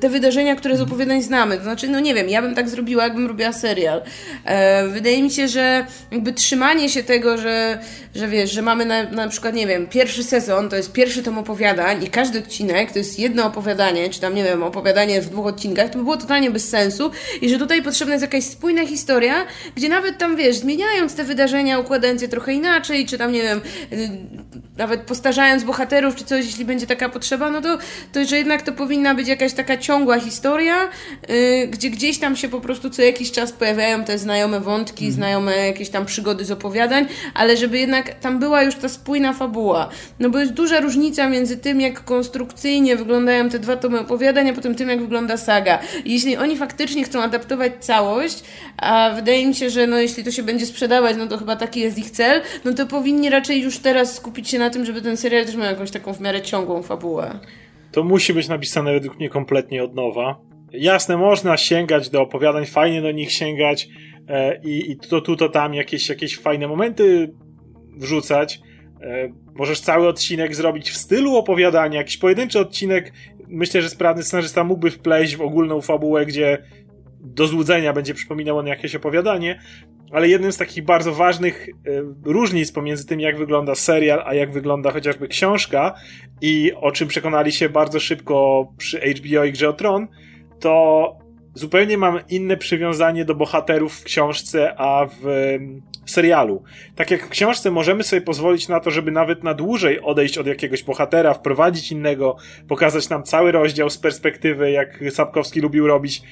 [0.00, 1.56] te wydarzenia, które z opowiadań znamy.
[1.56, 4.02] To znaczy, no nie wiem, ja bym tak zrobiła, jakbym robiła serial.
[4.44, 7.78] E, wydaje mi się, że jakby trzymanie się tego, że,
[8.14, 11.38] że wiesz, że mamy na, na przykład, nie wiem, pierwszy sezon to jest pierwszy tom
[11.38, 15.46] opowiadań i każdy odcinek to jest jedno opowiadanie, czy tam, nie wiem, opowiadanie w dwóch
[15.46, 19.46] odcinkach, to by było totalnie bez sensu i że tutaj potrzebna jest jakaś spójna historia,
[19.76, 23.60] gdzie nawet tam, wiesz, zmieniając te wydarzenia, układając je trochę inaczej, czy tam, nie wiem,
[23.92, 24.10] y,
[24.76, 27.78] nawet postarzając bohaterów, czy coś, jeśli będzie taka potrzeba, no to,
[28.12, 30.88] to że jednak to powinna być jakaś taka ciągła historia,
[31.28, 35.14] yy, gdzie gdzieś tam się po prostu co jakiś czas pojawiają te znajome wątki, mm.
[35.14, 39.88] znajome jakieś tam przygody z opowiadań, ale żeby jednak tam była już ta spójna fabuła.
[40.18, 44.52] No bo jest duża różnica między tym, jak konstrukcyjnie wyglądają te dwa tomy opowiadań, a
[44.52, 45.78] potem tym, jak wygląda saga.
[46.04, 48.42] I jeśli oni faktycznie chcą adaptować całość,
[48.76, 51.80] a wydaje mi się, że no jeśli to się będzie sprzedawać, no to chyba taki
[51.80, 55.16] jest ich cel, no to powinni raczej już teraz skupić się na tym, żeby ten
[55.16, 57.38] serial też miał jakąś taką w miarę ciągłą fabułę.
[57.92, 60.40] To musi być napisane według mnie kompletnie od nowa.
[60.72, 63.88] Jasne, można sięgać do opowiadań, fajnie do nich sięgać
[64.28, 67.34] e, i, i to tu, to tam jakieś, jakieś fajne momenty
[67.96, 68.60] wrzucać.
[69.02, 73.12] E, możesz cały odcinek zrobić w stylu opowiadania, jakiś pojedynczy odcinek.
[73.48, 76.58] Myślę, że sprawny scenarzysta mógłby wpleść w ogólną fabułę, gdzie
[77.20, 79.60] do złudzenia będzie przypominał on jakieś opowiadanie,
[80.12, 81.72] ale jednym z takich bardzo ważnych e,
[82.24, 85.94] różnic pomiędzy tym, jak wygląda serial, a jak wygląda chociażby książka
[86.40, 90.08] i o czym przekonali się bardzo szybko przy HBO i Grze o Tron,
[90.60, 91.16] to
[91.54, 95.56] zupełnie mam inne przywiązanie do bohaterów w książce, a w
[96.06, 96.62] serialu.
[96.96, 100.46] Tak jak w książce możemy sobie pozwolić na to, żeby nawet na dłużej odejść od
[100.46, 102.36] jakiegoś bohatera, wprowadzić innego,
[102.68, 106.22] pokazać nam cały rozdział z perspektywy, jak Sapkowski lubił robić,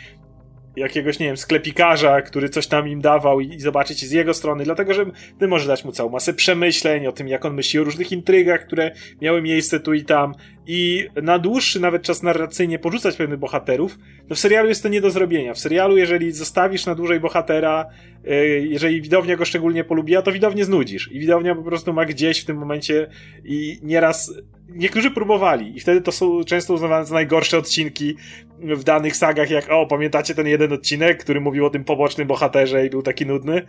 [0.77, 4.65] jakiegoś, nie wiem, sklepikarza, który coś tam im dawał i, i zobaczyć z jego strony,
[4.65, 5.07] dlatego że
[5.39, 8.67] ty możesz dać mu całą masę przemyśleń o tym, jak on myśli o różnych intrygach,
[8.67, 8.91] które
[9.23, 10.35] miały miejsce tu i tam
[10.73, 15.01] i na dłuższy nawet czas narracyjnie porzucać pewnych bohaterów, no w serialu jest to nie
[15.01, 15.55] do zrobienia.
[15.55, 17.87] W serialu, jeżeli zostawisz na dłużej bohatera,
[18.25, 22.41] yy, jeżeli widownia go szczególnie polubiła, to widownię znudzisz i widownia po prostu ma gdzieś
[22.41, 23.07] w tym momencie
[23.45, 24.35] i nieraz
[24.69, 28.17] niektórzy próbowali i wtedy to są często uznawane za najgorsze odcinki
[28.59, 32.87] w danych sagach, jak o, pamiętacie ten jeden odcinek, który mówił o tym pobocznym bohaterze
[32.87, 33.63] i był taki nudny?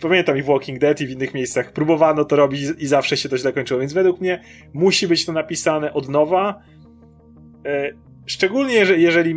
[0.00, 3.28] Pamiętam i w Walking Dead i w innych miejscach próbowano to robić i zawsze się
[3.28, 6.62] to źle kończyło, więc według mnie musi być to napisane od nowa.
[7.66, 7.90] E,
[8.26, 9.34] szczególnie jeżeli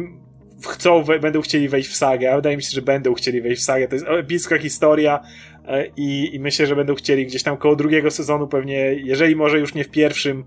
[0.69, 3.65] chcą, będą chcieli wejść w sagę, a wydaje mi się, że będą chcieli wejść w
[3.65, 3.87] sagę.
[3.87, 5.19] To jest epicka historia
[5.67, 9.59] e, i, i myślę, że będą chcieli gdzieś tam koło drugiego sezonu pewnie, jeżeli może
[9.59, 10.43] już nie w pierwszym,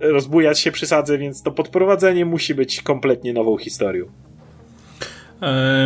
[0.00, 4.04] rozbujać się przy sadze, więc to podprowadzenie musi być kompletnie nową historią.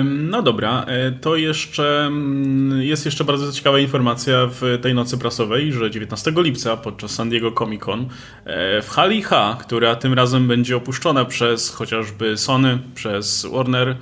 [0.04, 5.72] No dobra, e, to jeszcze mm, jest jeszcze bardzo ciekawa informacja w tej nocy prasowej,
[5.72, 8.08] że 19 lipca podczas San Diego Comic Con
[8.44, 13.96] e, w hali H, która tym razem będzie opuszczona przez chociażby Sony, przez Warner,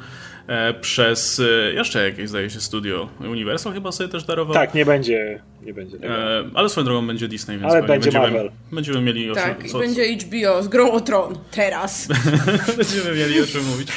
[0.47, 1.43] E, przez
[1.75, 4.55] jeszcze jakieś, zdaje się, studio Universal chyba sobie też darował.
[4.55, 5.43] Tak, nie będzie.
[5.67, 8.51] Nie będzie e, ale swoją drogą będzie Disney, więc ale będzie będziemy, Marvel.
[8.73, 11.39] będziemy mieli Tak, o czym, i będzie HBO z grą o tron.
[11.51, 12.09] Teraz.
[12.77, 13.89] będziemy mieli o czym mówić.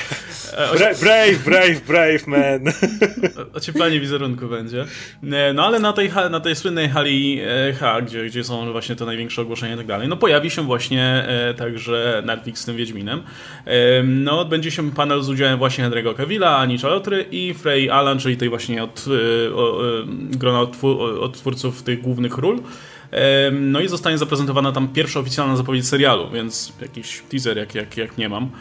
[0.53, 2.73] E, brave, brave, brave man.
[3.53, 4.86] Ocieplanie wizerunku będzie.
[5.53, 7.41] No ale na tej, na tej słynnej hali
[7.79, 11.27] H, gdzie, gdzie są właśnie te największe ogłoszenia i tak dalej, no pojawi się właśnie
[11.58, 13.21] także Netflix z tym Wiedźminem.
[14.03, 18.38] No odbędzie się panel z udziałem właśnie Henry'ego Cavilla, Ani Chalotry i Frey Allen, czyli
[18.38, 20.62] tej właśnie od, y, y, grona
[21.67, 22.60] odtwórców tych głównych ról.
[23.52, 28.17] No i zostanie zaprezentowana tam pierwsza oficjalna zapowiedź serialu, więc jakiś teaser jak, jak, jak
[28.17, 28.52] nie mam.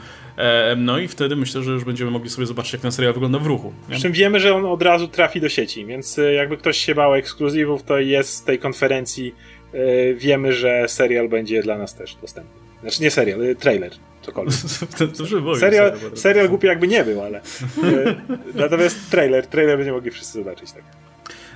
[0.77, 3.47] No i wtedy myślę, że już będziemy mogli sobie zobaczyć, jak ten serial wygląda w
[3.47, 3.73] ruchu.
[3.91, 6.95] Przy czym wiemy, że on od razu trafi do sieci, więc y, jakby ktoś się
[6.95, 9.35] bał ekskluzywów, to jest z tej konferencji.
[10.17, 12.61] Wiemy, że serial będzie dla nas też dostępny.
[12.81, 14.55] Znaczy nie serial, trailer cokolwiek.
[15.61, 17.43] serial, serial głupi jakby nie był, ale e,
[18.55, 20.73] natomiast trailer, trailer będzie mogli wszyscy zobaczyć.
[20.73, 21.08] Tak.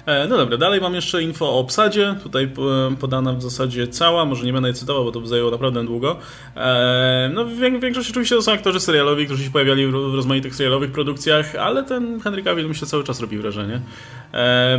[0.06, 2.14] E, no dobra, dalej mam jeszcze info o obsadzie.
[2.22, 2.52] Tutaj
[3.00, 6.16] podana w zasadzie cała, może nie będę jej cytował, bo to by zajęło naprawdę długo.
[6.56, 7.46] E, no,
[7.80, 12.20] większość oczywiście to są aktorzy serialowi, którzy się pojawiali w rozmaitych serialowych produkcjach, ale ten
[12.20, 13.80] Henry Cavill myślę cały czas robi wrażenie.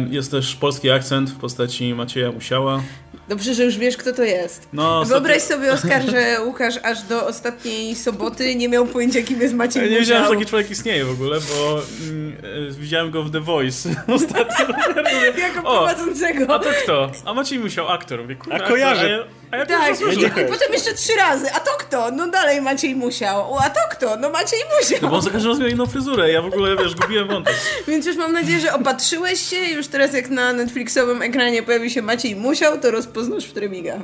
[0.09, 2.83] Jest też polski akcent w postaci Macieja Musiała.
[3.27, 4.67] Dobrze, że już wiesz, kto to jest.
[4.73, 9.53] No, Wyobraź sobie, Oskar, że Łukasz aż do ostatniej soboty nie miał pojęcia, kim jest
[9.53, 12.37] Maciej Ja nie wiedziałem, że taki człowiek istnieje w ogóle, bo mm,
[12.69, 14.65] e, widziałem go w The Voice ostatnio.
[15.47, 16.55] jako prowadzącego.
[16.55, 17.11] A to kto?
[17.25, 18.21] A Maciej Musiał, aktor.
[18.21, 19.05] Mówię, a kojarzę.
[19.05, 21.51] A ja tak, i potem jeszcze trzy razy.
[21.51, 22.11] A to kto?
[22.11, 23.57] No dalej Maciej Musiał.
[23.59, 24.17] A to kto?
[24.17, 24.99] No Maciej Musiał.
[25.01, 26.31] No bo on za każdym razem miał inną fryzurę.
[26.31, 27.55] Ja w ogóle, wiesz, gubiłem wątek.
[27.87, 29.57] Więc już mam nadzieję, że opatrzyłeś się.
[29.57, 33.99] Już teraz jak na Netflixowym ekranie pojawi się Maciej Musiał, to rozpoznasz, w którym miga.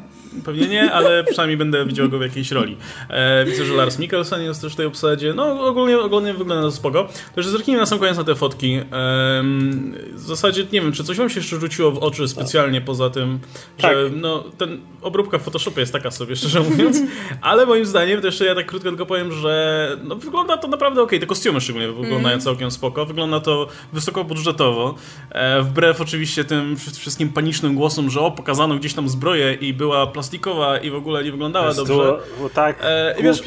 [0.45, 2.77] Pewnie nie, ale przynajmniej będę widział go w jakiejś roli.
[3.09, 5.33] E, widzę, że Lars Mikkelsen jest też w tej obsadzie.
[5.33, 7.07] No ogólnie, ogólnie wygląda to spoko.
[7.35, 8.73] Także zerknijmy na sam koniec na te fotki.
[8.73, 8.83] E,
[10.13, 13.39] w zasadzie nie wiem, czy coś wam się jeszcze rzuciło w oczy specjalnie poza tym,
[13.81, 13.93] tak.
[13.93, 16.97] że no, ten obróbka w Photoshopie jest taka sobie, szczerze mówiąc.
[17.41, 21.01] Ale moim zdaniem, to jeszcze ja tak krótko tylko powiem, że no, wygląda to naprawdę
[21.01, 21.11] ok.
[21.19, 22.41] Te kostiumy szczególnie wyglądają mm.
[22.41, 23.05] całkiem spoko.
[23.05, 24.95] Wygląda to wysokobudżetowo.
[25.31, 30.07] E, wbrew oczywiście tym wszystkim panicznym głosom, że o, pokazano gdzieś tam zbroję i była
[30.07, 31.93] plastikowa i w ogóle nie wyglądała jest dobrze.
[31.93, 33.41] To, bo tak e, wiesz,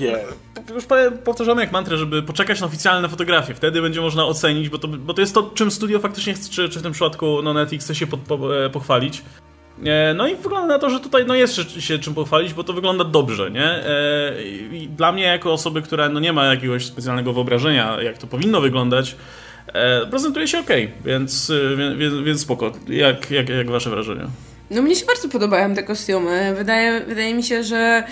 [0.74, 0.84] już
[1.24, 3.54] powtarzamy jak mantrę, żeby poczekać na oficjalne fotografie.
[3.54, 6.68] Wtedy będzie można ocenić, bo to, bo to jest to, czym studio faktycznie chce, czy,
[6.68, 9.22] czy w tym przypadku no, Netflix chce się po, po, e, pochwalić.
[9.86, 12.72] E, no i wygląda na to, że tutaj no jest się czym pochwalić, bo to
[12.72, 13.64] wygląda dobrze, nie?
[13.64, 14.42] E,
[14.72, 18.60] I dla mnie jako osoby, która no nie ma jakiegoś specjalnego wyobrażenia, jak to powinno
[18.60, 19.16] wyglądać,
[20.10, 20.70] prezentuje się ok,
[21.04, 21.52] więc,
[21.96, 22.72] więc, więc spoko.
[22.88, 24.26] Jak, jak, jak wasze wrażenie?
[24.72, 26.54] No mnie się bardzo podobają te kostiumy.
[26.58, 28.04] Wydaje, wydaje mi się, że e,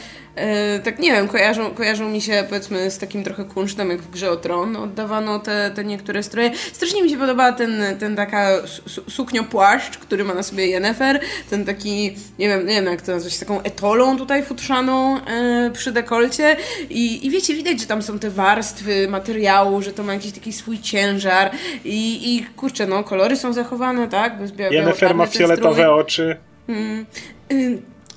[0.84, 4.30] tak nie wiem, kojarzą, kojarzą mi się powiedzmy z takim trochę kunsztem jak w Grze
[4.30, 4.76] o Tron.
[4.76, 6.50] Oddawano te, te niektóre stroje.
[6.72, 11.20] Strasznie mi się podoba ten, ten taka su suknio-płaszcz, który ma na sobie Yennefer.
[11.50, 15.92] Ten taki, nie wiem, nie wiem jak to nazwać, taką etolą tutaj futrzaną e, przy
[15.92, 16.56] dekolcie.
[16.90, 20.52] I, I wiecie, widać, że tam są te warstwy materiału, że to ma jakiś taki
[20.52, 21.50] swój ciężar.
[21.84, 24.34] I, i kurczę, no kolory są zachowane, tak?
[24.70, 26.36] Yennefer ma fioletowe oczy.
[26.66, 27.06] Hmm.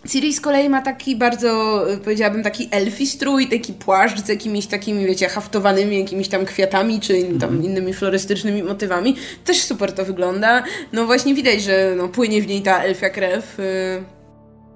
[0.10, 5.06] Ciri z kolei ma taki bardzo, powiedziałabym, taki elfi strój, taki płaszcz z jakimiś takimi,
[5.06, 7.64] wiecie, haftowanymi jakimiś tam kwiatami, czy tam mm.
[7.64, 9.16] innymi florystycznymi motywami.
[9.46, 10.64] Też super to wygląda.
[10.94, 13.60] No właśnie widać, że no, płynie w niej ta elfia krew.
[13.60, 14.23] Y,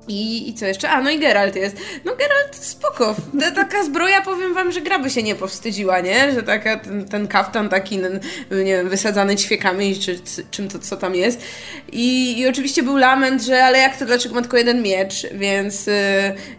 [0.08, 0.90] i, I co jeszcze?
[0.90, 1.78] A, no i Geralt jest.
[2.06, 3.16] No Geralt spoko.
[3.40, 6.32] Ta, taka zbroja, powiem wam, że gra by się nie powstydziła, nie?
[6.32, 7.98] Że taka, ten, ten kaftan taki,
[8.52, 10.20] nie wiem, wysadzany ćwiekami, czy
[10.52, 11.42] czym to, co tam jest.
[11.92, 15.28] I, I oczywiście był lament, że ale jak to, dlaczego ma tylko jeden miecz?
[15.34, 15.92] Więc y,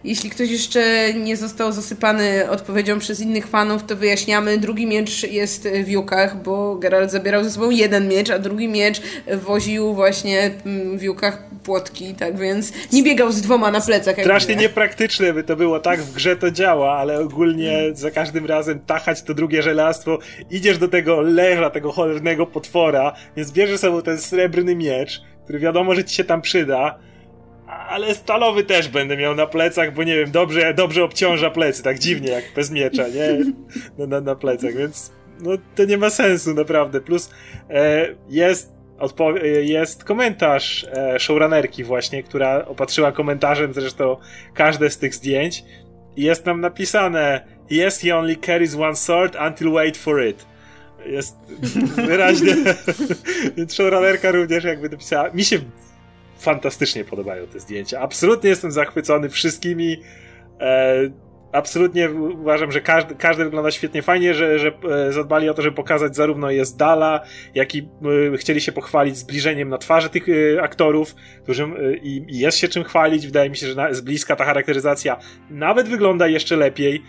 [0.03, 4.57] jeśli ktoś jeszcze nie został zasypany odpowiedzią przez innych fanów, to wyjaśniamy.
[4.57, 9.01] Drugi miecz jest w Jukach, bo Geralt zabierał ze sobą jeden miecz, a drugi miecz
[9.27, 10.51] woził właśnie
[10.95, 14.17] w Jukach płotki, tak więc nie biegał z dwoma na plecach.
[14.17, 14.67] Jak Strasznie widzę.
[14.67, 19.21] niepraktyczne by to było, tak w grze to działa, ale ogólnie za każdym razem tachać
[19.21, 24.75] to drugie żelastwo, idziesz do tego leża, tego cholernego potwora, więc bierzesz sobie ten srebrny
[24.75, 26.99] miecz, który wiadomo, że ci się tam przyda,
[27.89, 31.99] ale stalowy też będę miał na plecach, bo nie wiem, dobrze, dobrze obciąża plecy, tak
[31.99, 33.39] dziwnie jak bez miecza, nie?
[33.97, 37.01] Na, na, na plecach, więc no to nie ma sensu naprawdę.
[37.01, 37.29] Plus
[37.69, 44.17] e, jest odpo- e, jest komentarz e, showrunnerki właśnie, która opatrzyła komentarzem zresztą
[44.53, 45.63] każde z tych zdjęć
[46.17, 50.45] jest tam napisane Yes, he only carries one sword until wait for it.
[51.05, 51.37] Jest
[52.07, 52.55] wyraźnie.
[53.57, 55.29] Więc showrunnerka również jakby napisała.
[55.29, 55.59] Mi się
[56.39, 57.99] fantastycznie podobają te zdjęcia.
[57.99, 60.01] Absolutnie jestem zachwycony wszystkimi.
[60.59, 60.95] E,
[61.51, 64.01] absolutnie uważam, że każdy, każdy wygląda świetnie.
[64.01, 64.71] Fajnie, że, że
[65.07, 67.21] e, zadbali o to, żeby pokazać zarówno jest dala,
[67.55, 67.89] jak i
[68.33, 72.67] e, chcieli się pochwalić zbliżeniem na twarze tych e, aktorów, którzy e, i, jest się
[72.67, 73.25] czym chwalić.
[73.25, 75.17] Wydaje mi się, że z bliska ta charakteryzacja
[75.49, 77.03] nawet wygląda jeszcze lepiej.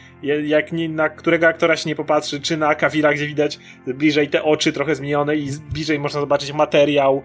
[0.44, 4.42] Jak nie, na którego aktora się nie popatrzy, czy na Kawila, gdzie widać bliżej te
[4.42, 7.22] oczy trochę zmienione i bliżej można zobaczyć materiał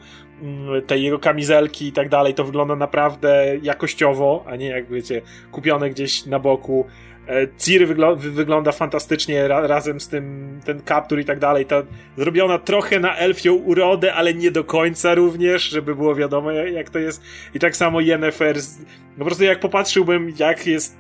[0.88, 5.22] tej jego kamizelki i tak dalej, to wygląda naprawdę jakościowo, a nie jak wiecie,
[5.52, 6.88] kupione gdzieś na boku.
[7.28, 11.66] E, Ciri wygl- wy- wygląda fantastycznie ra- razem z tym, ten kaptur i tak dalej.
[11.66, 11.84] Ta
[12.18, 17.00] zrobiona trochę na elfią urodę, ale nie do końca również, żeby było wiadomo jak, to
[17.00, 17.24] jest.
[17.54, 18.56] I tak samo Yennefer.
[19.12, 20.98] No po prostu jak popatrzyłbym jak jest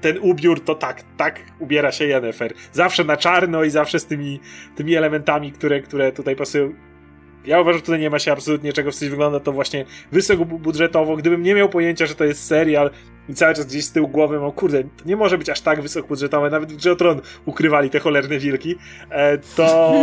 [0.00, 2.52] ten ubiór, to tak, tak ubiera się Yennefer.
[2.72, 4.40] Zawsze na czarno i zawsze z tymi,
[4.76, 6.74] tymi elementami, które, które tutaj pasują.
[7.46, 9.10] Ja uważam, że tutaj nie ma się absolutnie czego wstydzić.
[9.10, 11.16] Wygląda to właśnie wysoko bu- budżetowo.
[11.16, 12.90] Gdybym nie miał pojęcia, że to jest serial
[13.28, 15.82] i cały czas gdzieś z tyłu głowy mam, kurde, to nie może być aż tak
[15.82, 16.50] wysoko budżetowe.
[16.50, 18.74] Nawet w Grze o Tron ukrywali te cholerne wilki.
[19.10, 19.94] E, to,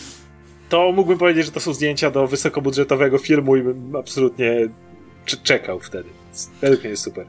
[0.68, 4.68] to mógłbym powiedzieć, że to są zdjęcia do wysokobudżetowego filmu i bym absolutnie
[5.26, 6.08] cze- czekał wtedy.
[6.60, 7.26] Według mnie jest super.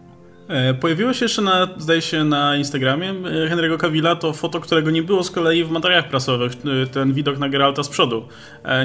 [0.49, 3.13] E, Pojawiło się jeszcze na, zdaje się, na Instagramie e,
[3.49, 6.51] Henry'ego Cavilla to foto, którego nie było z kolei w materiałach prasowych.
[6.83, 8.27] e, Ten widok na Geralta z przodu.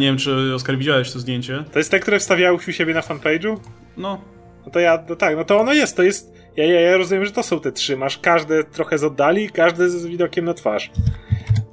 [0.01, 1.65] Nie wiem, czy Oskar widziałeś to zdjęcie.
[1.73, 3.57] To jest te, które wstawiałeś u siebie na fanpage'u?
[3.97, 4.21] No,
[4.67, 7.25] No to ja, no tak, no to ono jest, to jest, ja, ja, ja rozumiem,
[7.27, 10.91] że to są te trzy, masz każde trochę z oddali, każde z widokiem na twarz.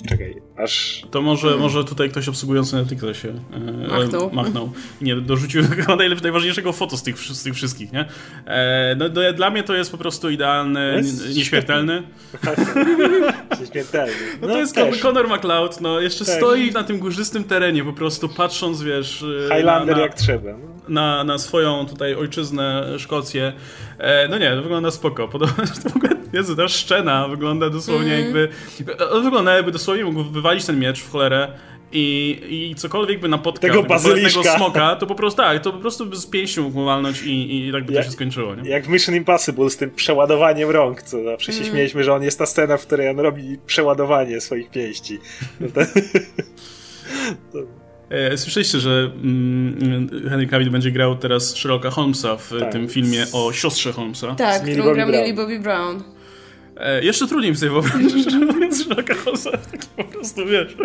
[0.10, 1.02] Czekaj, aż...
[1.12, 4.30] to może, może tutaj ktoś obsługujący na TikTokie e, Machnął.
[4.34, 4.72] machnął.
[5.02, 5.62] Nie, dorzucił
[6.22, 8.06] najważniejszego foto z tych, z tych wszystkich, nie?
[8.48, 12.04] E, no, no, dla mnie to jest po prostu idealny, Jest n- nieśmiertelny.
[13.72, 14.14] Śmiertelny.
[14.42, 15.00] No, to jest też.
[15.00, 16.36] Conor McLeod, no jeszcze Tak.
[16.36, 19.24] stoi na tym górzystym terenie, po prostu patrząc, wiesz...
[19.52, 20.52] e, Highlander na, na, jak trzeba.
[20.52, 20.58] No.
[20.90, 23.54] na, na swoją tutaj ojczyznę Szkocję.
[23.98, 25.28] E, no nie, to wygląda spoko.
[25.28, 28.24] Podoba mi się to w ogóle, Jezu, ta szczena wygląda dosłownie Mhm.
[28.26, 28.50] jakby...
[29.24, 31.48] Wygląda jakby dosłownie mógł wywalić ten miecz w cholerę
[31.92, 36.06] i, i cokolwiek by napotkał Tego tego smoka, to po prostu tak, to po prostu
[36.06, 38.70] by z pięścią mógł walnąć i, i tak by Ja- to się skończyło, nie?
[38.70, 41.64] Jak w Mission Impossible z tym przeładowaniem rąk, co zawsze Mm.
[41.64, 45.20] się śmieliśmy, że on jest ta scena, w której on robi przeładowanie swoich pięści.
[45.60, 45.68] No
[47.54, 47.60] to,
[48.10, 52.72] E, Słyszeliście, że mm, Henry Cavill będzie grał teraz Sherlocka Holmesa w Tak.
[52.72, 54.36] tym filmie o siostrze Holmesa.
[54.36, 55.06] Tak, którą gra.
[55.06, 56.04] Millie Bobby Brown.
[56.78, 60.76] E, jeszcze trudniej mi sobie wyobrazić, że mówiąc Sherlocka Holmesa, taki po prostu, wiesz...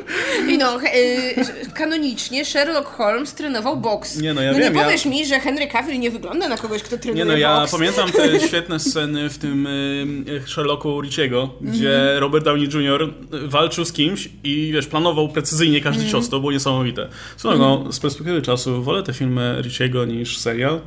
[0.48, 4.16] I no, y, kanonicznie Sherlock Holmes trenował boks.
[4.20, 6.56] Nie, no ja no wiem, nie ja- powiesz mi, że Henry Cavill nie wygląda na
[6.56, 7.72] kogoś, kto trenuje Nie no, ja boks.
[7.72, 13.14] pamiętam te świetne sceny w tym y, Sherlocku Richiego, gdzie Robert Downey Jr.
[13.30, 17.08] walczył z kimś i wiesz, planował precyzyjnie każdy cios, to było niesamowite.
[17.36, 20.80] Swoją drogą, z perspektywy czasu wolę te filmy Richiego niż serial,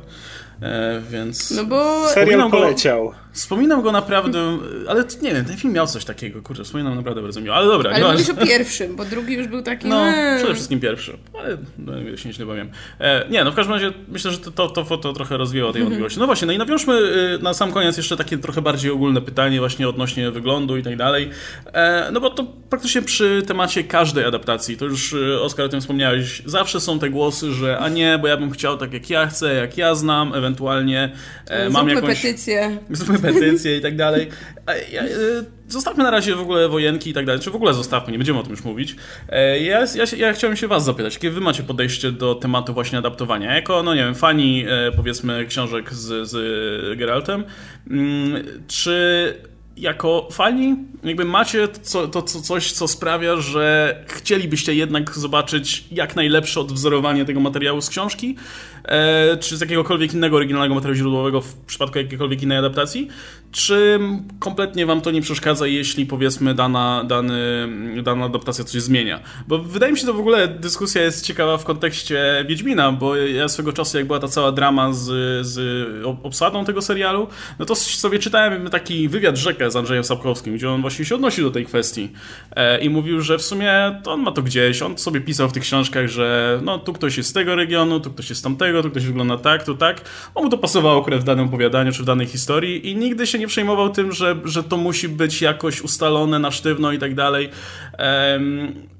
[0.62, 1.50] e, więc...
[1.50, 2.08] No bo...
[2.08, 3.12] serial Wspominam go- poleciał.
[3.34, 7.40] Wspominam go naprawdę, ale nie wiem, ten film miał coś takiego, kurczę, wspominam naprawdę bardzo
[7.40, 8.32] miło, ale dobra, Ale nieważne.
[8.32, 9.88] mówisz o pierwszym, bo drugi już był taki...
[9.88, 10.38] No, eee.
[10.38, 12.70] przede wszystkim pierwszy, ale no, się źle bawiłem.
[13.00, 15.82] E, nie, no w każdym razie myślę, że to, to, to foto trochę rozwijało tej
[15.82, 16.18] wątpliwości.
[16.18, 19.58] No właśnie, no i nawiążmy y, na sam koniec jeszcze takie trochę bardziej ogólne pytanie
[19.58, 21.30] właśnie odnośnie wyglądu i tak dalej.
[21.72, 25.80] E, no bo to praktycznie przy temacie każdej adaptacji, to już y, Oskar o tym
[25.80, 29.26] wspomniałeś, zawsze są te głosy, że a nie, bo ja bym chciał tak jak ja
[29.26, 31.12] chcę, jak ja znam, ewentualnie
[31.48, 32.22] e, mam jakąś...
[32.22, 32.78] petycję.
[32.90, 34.28] Zróbmy petycję i tak dalej.
[34.68, 38.18] E, Zostawmy na razie w ogóle wojenki i tak dalej, czy w ogóle zostawmy, nie
[38.18, 38.96] będziemy o tym już mówić.
[39.28, 42.98] E, Ja, ja, ja chciałem się was zapytać, jakie wy macie podejście do tematu właśnie
[42.98, 43.54] adaptowania?
[43.54, 47.44] Jako, no nie wiem, fani e, powiedzmy książek z, z Geraltem,
[47.90, 49.34] mm, czy
[49.76, 56.60] jako fani jakby macie to, to, coś, co sprawia, że chcielibyście jednak zobaczyć jak najlepsze
[56.60, 58.36] odwzorowanie tego materiału z książki,
[58.84, 63.08] e, czy z jakiegokolwiek innego oryginalnego materiału źródłowego w przypadku jakiejkolwiek innej adaptacji,
[63.52, 64.00] czy
[64.38, 67.68] kompletnie wam to nie przeszkadza, jeśli powiedzmy dana, dany,
[68.02, 69.20] dana adaptacja coś zmienia.
[69.48, 73.48] Bo wydaje mi się, że w ogóle dyskusja jest ciekawa w kontekście Wiedźmina, bo ja
[73.48, 75.06] swego czasu, jak była ta cała drama z,
[75.46, 75.86] z
[76.22, 80.80] obsadą tego serialu, no to sobie czytałem taki wywiad rzekę z Andrzejem Sapkowskim, gdzie on
[80.80, 82.12] właśnie się odnosił do tej kwestii
[82.56, 85.52] e, i mówił, że w sumie to on ma to gdzieś, on sobie pisał w
[85.52, 88.82] tych książkach, że no tu ktoś jest z tego regionu, tu ktoś jest z tamtego,
[88.82, 90.00] tu ktoś wygląda tak, tu tak.
[90.34, 93.38] On mu to pasowało akurat w danym opowiadaniu czy w danej historii i nigdy się
[93.38, 97.50] nie przejmował tym, że, że to musi być jakoś ustalone na sztywno i tak dalej.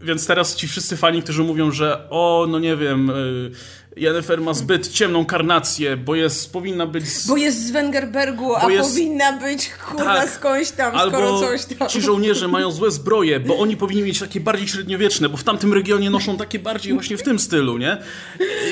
[0.00, 3.10] Więc teraz ci wszyscy fani, którzy mówią, że o, no nie wiem...
[3.10, 7.08] Y Jennifer ma zbyt ciemną karnację, bo jest, powinna być...
[7.08, 7.26] Z...
[7.26, 8.90] Bo jest z Wengerbergu, a jest...
[8.90, 11.88] powinna być kurwa tak, skądś tam, albo skoro coś tam.
[11.88, 15.72] ci żołnierze mają złe zbroje, bo oni powinni mieć takie bardziej średniowieczne, bo w tamtym
[15.72, 17.96] regionie noszą takie bardziej właśnie w tym stylu, nie?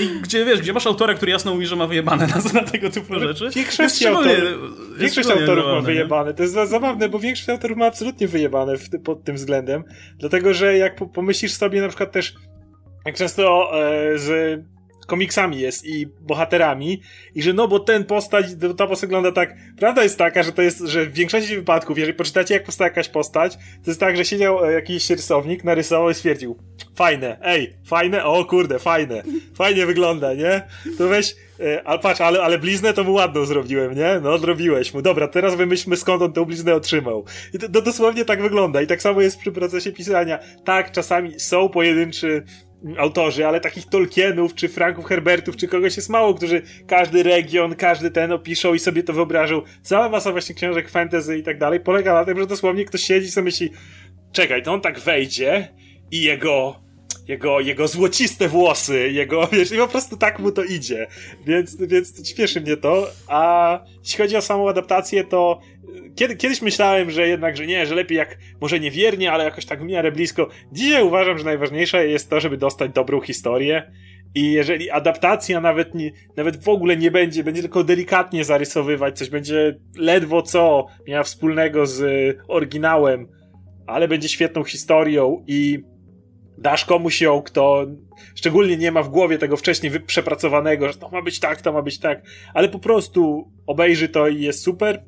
[0.01, 2.91] I gdzie, wiesz, gdzie masz autora, który jasno mówi, że ma wyjebane na, na tego
[2.91, 3.51] typu rzeczy.
[3.55, 4.37] Większość, autor,
[4.99, 6.31] większość autorów ma wyjebane.
[6.31, 6.37] Nie?
[6.37, 9.85] To jest zabawne, bo większość autorów ma absolutnie wyjebane w, pod tym względem,
[10.18, 12.35] dlatego, że jak pomyślisz sobie na przykład też
[13.07, 14.61] jak często e, z
[15.07, 17.01] komiksami jest i bohaterami
[17.35, 18.47] i że no, bo ten postać,
[18.77, 22.17] ta postać wygląda tak, prawda jest taka, że to jest, że w większości wypadków, jeżeli
[22.17, 26.15] poczytacie jak powstała jakaś postać, to jest tak, że siedział e, jakiś rysownik, narysował i
[26.15, 26.59] stwierdził,
[26.95, 29.23] fajne, ej, fajne, o kurde, fajne,
[29.55, 30.63] fajnie wygląda, nie?
[30.99, 31.35] To weź,
[31.85, 34.21] ale patrz, ale, ale bliznę to mu ładną zrobiłem, nie?
[34.23, 35.03] No, zrobiłeś mu.
[35.03, 37.25] Dobra, teraz wymyślmy skąd on tę bliznę otrzymał.
[37.55, 38.83] I to, to dosłownie tak wygląda.
[38.83, 40.39] I tak samo jest przy procesie pisania.
[40.65, 42.45] Tak, czasami są pojedynczy
[42.99, 48.11] autorzy, ale takich Tolkienów, czy Franków Herbertów, czy kogoś jest mało, którzy każdy region, każdy
[48.11, 49.62] ten opiszą i sobie to wyobrażą.
[49.83, 53.26] Cała masa właśnie książek fantasy i tak dalej polega na tym, że dosłownie ktoś siedzi
[53.26, 53.70] i sobie myśli,
[54.33, 55.68] czekaj, to on tak wejdzie
[56.11, 56.83] i jego
[57.28, 61.07] jego, jego złociste włosy, jego, wiesz, i po prostu tak mu to idzie.
[61.47, 63.07] Więc, więc śpieszy mnie to.
[63.28, 65.61] A jeśli chodzi o samą adaptację, to
[66.15, 69.67] kiedy, kiedyś myślałem, że jednak, że nie, że lepiej jak, może nie wiernie, ale jakoś
[69.67, 70.49] tak w miarę blisko.
[70.73, 73.93] Dzisiaj uważam, że najważniejsze jest to, żeby dostać dobrą historię.
[74.35, 79.31] I jeżeli adaptacja nawet, nie, nawet w ogóle nie będzie, będzie tylko delikatnie zarysowywać, coś
[79.31, 82.03] będzie ledwo co miała wspólnego z
[82.49, 83.29] oryginałem,
[83.87, 85.83] ale będzie świetną historią i
[86.59, 87.87] dasz komuś ją, kto
[88.35, 91.83] szczególnie nie ma w głowie tego wcześniej przepracowanego, że to ma być tak, to ma
[91.83, 92.23] być tak,
[92.55, 95.05] ale po prostu obejrzy to i jest super,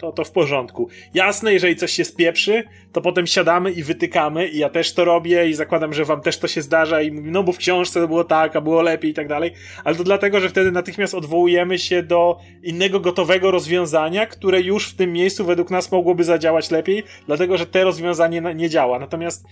[0.00, 0.88] to, to w porządku.
[1.14, 5.48] Jasne, jeżeli coś się spieprzy, to potem siadamy i wytykamy i ja też to robię
[5.48, 8.08] i zakładam, że wam też to się zdarza i mówię, no bo w książce to
[8.08, 9.52] było tak, a było lepiej i tak dalej,
[9.84, 14.96] ale to dlatego, że wtedy natychmiast odwołujemy się do innego gotowego rozwiązania, które już w
[14.96, 18.98] tym miejscu według nas mogłoby zadziałać lepiej, dlatego, że te rozwiązanie nie działa.
[18.98, 19.44] Natomiast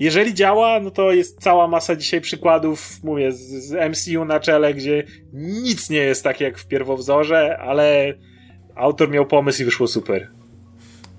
[0.00, 4.74] jeżeli działa, no to jest cała masa dzisiaj przykładów, mówię, z, z MCU na czele,
[4.74, 8.14] gdzie nic nie jest tak jak w pierwowzorze, ale
[8.74, 10.28] autor miał pomysł i wyszło super.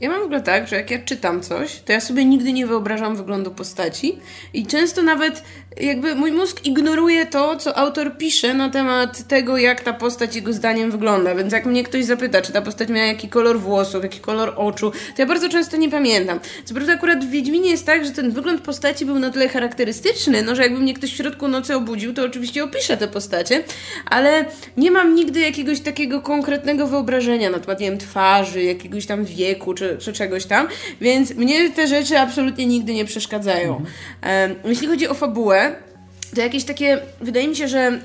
[0.02, 2.68] Ja mam w ogóle tak, że jak ja czytam coś, to ja sobie nigdy nie
[2.68, 4.18] wyobrażam wyglądu postaci
[4.54, 5.44] i często nawet
[5.80, 10.54] jakby mój mózg ignoruje to, co autor pisze na temat tego, jak ta postać jego
[10.54, 11.36] zdaniem wygląda.
[11.36, 14.92] Więc jak mnie ktoś zapyta, czy ta postać miała jaki kolor włosów, jaki kolor oczu,
[14.92, 16.40] to ja bardzo często nie pamiętam.
[16.66, 20.44] Co prawda akurat w Wiedźminie jest tak, że ten wygląd postaci był na tyle charakterystyczny,
[20.44, 23.64] no że jakby mnie ktoś w środku nocy obudził, to oczywiście opiszę te postacie,
[24.06, 24.46] ale
[24.78, 29.74] nie mam nigdy jakiegoś takiego konkretnego wyobrażenia na temat, nie wiem, twarzy, jakiegoś tam wieku,
[29.74, 30.68] czy, czy czegoś tam,
[31.02, 33.78] więc mnie te rzeczy absolutnie nigdy nie przeszkadzają.
[34.22, 34.56] Mhm.
[34.66, 35.61] jeśli chodzi o fabułę,
[36.36, 38.00] to jakieś takie, wydaje mi się, że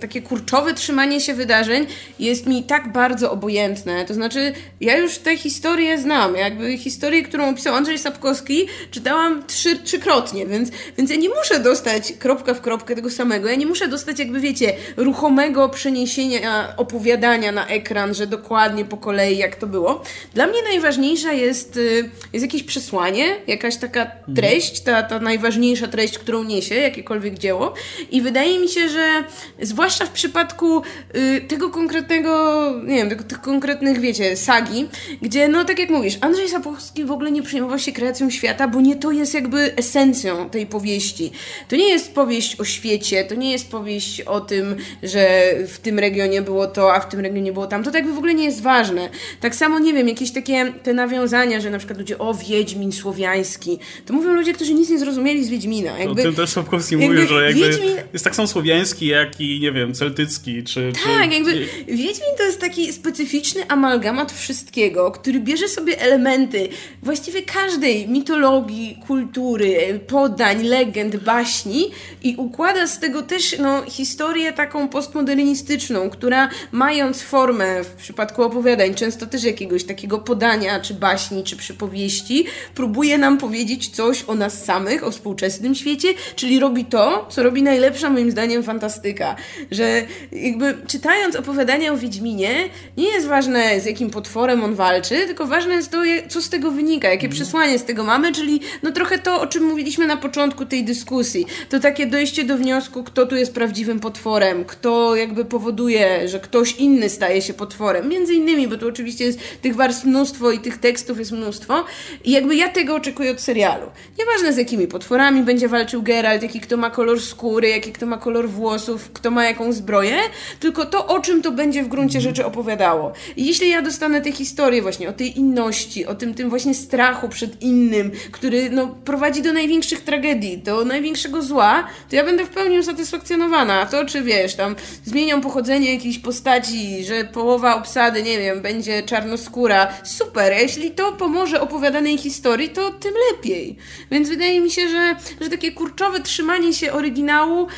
[0.00, 1.86] takie kurczowe trzymanie się wydarzeń
[2.18, 4.04] jest mi tak bardzo obojętne.
[4.04, 6.36] To znaczy, ja już tę historię znam.
[6.36, 12.12] Jakby historię, którą opisał Andrzej Sapkowski, czytałam trzy, trzykrotnie, więc, więc ja nie muszę dostać
[12.18, 13.48] kropka w kropkę tego samego.
[13.48, 19.38] Ja nie muszę dostać, jakby wiecie, ruchomego przeniesienia opowiadania na ekran, że dokładnie po kolei
[19.38, 20.02] jak to było.
[20.34, 24.34] Dla mnie najważniejsza jest, y, jest jakieś przesłanie, jakaś taka mhm.
[24.36, 27.74] treść, ta, ta najważniejsza treść, którą niesie jakiekolwiek dzieło.
[28.10, 29.24] I wydaje mi się, że
[29.66, 30.82] zwłaszcza w przypadku
[31.16, 34.88] y, tego konkretnego, nie wiem, tych konkretnych, wiecie, sagi,
[35.22, 38.80] gdzie, no tak jak mówisz, Andrzej Sapkowski w ogóle nie przejmował się kreacją świata, bo
[38.80, 41.32] nie to jest jakby esencją tej powieści.
[41.68, 45.98] To nie jest powieść o świecie, to nie jest powieść o tym, że w tym
[45.98, 47.84] regionie było to, a w tym regionie było tam.
[47.84, 49.08] To tak w ogóle nie jest ważne.
[49.40, 53.78] Tak samo, nie wiem, jakieś takie te nawiązania, że na przykład ludzie, o, Wiedźmin słowiański.
[54.06, 55.98] To mówią ludzie, którzy nic nie zrozumieli z Wiedźmina.
[55.98, 57.90] Jakby, o tym też Sapkowski mówił, że jakby Wiedźmin...
[58.12, 60.92] jest tak samo słowiański, jak i taki, nie wiem, celtycki, czy...
[61.04, 61.34] Tak, czy...
[61.34, 61.52] jakby
[61.86, 66.68] Wiedźmin to jest taki specyficzny amalgamat wszystkiego, który bierze sobie elementy
[67.02, 71.90] właściwie każdej mitologii, kultury, podań, legend, baśni
[72.22, 78.94] i układa z tego też no, historię taką postmodernistyczną, która mając formę w przypadku opowiadań,
[78.94, 84.64] często też jakiegoś takiego podania, czy baśni, czy przypowieści, próbuje nam powiedzieć coś o nas
[84.64, 89.33] samych, o współczesnym świecie, czyli robi to, co robi najlepsza moim zdaniem fantastyka,
[89.70, 95.46] że jakby czytając opowiadania o Wiedźminie, nie jest ważne z jakim potworem on walczy, tylko
[95.46, 97.32] ważne jest to, co z tego wynika, jakie mhm.
[97.32, 101.46] przesłanie z tego mamy, czyli no trochę to, o czym mówiliśmy na początku tej dyskusji.
[101.68, 106.76] To takie dojście do wniosku, kto tu jest prawdziwym potworem, kto jakby powoduje, że ktoś
[106.76, 108.08] inny staje się potworem.
[108.08, 111.84] Między innymi, bo tu oczywiście jest tych warstw mnóstwo i tych tekstów jest mnóstwo.
[112.24, 113.86] I jakby ja tego oczekuję od serialu.
[114.18, 118.18] Nieważne z jakimi potworami będzie walczył Geralt, jaki kto ma kolor skóry, jaki kto ma
[118.18, 120.16] kolor włosów, kto ma jaką zbroję,
[120.60, 123.12] tylko to, o czym to będzie w gruncie rzeczy opowiadało.
[123.36, 127.28] I jeśli ja dostanę tę historię właśnie o tej inności, o tym, tym właśnie strachu
[127.28, 132.48] przed innym, który no, prowadzi do największych tragedii, do największego zła, to ja będę w
[132.48, 133.80] pełni usatysfakcjonowana.
[133.80, 139.02] A to, czy wiesz, tam zmienią pochodzenie jakiejś postaci, że połowa obsady, nie wiem, będzie
[139.02, 140.52] czarnoskóra, super.
[140.52, 143.76] A jeśli to pomoże opowiadanej historii, to tym lepiej.
[144.10, 147.68] Więc wydaje mi się, że, że takie kurczowe trzymanie się oryginału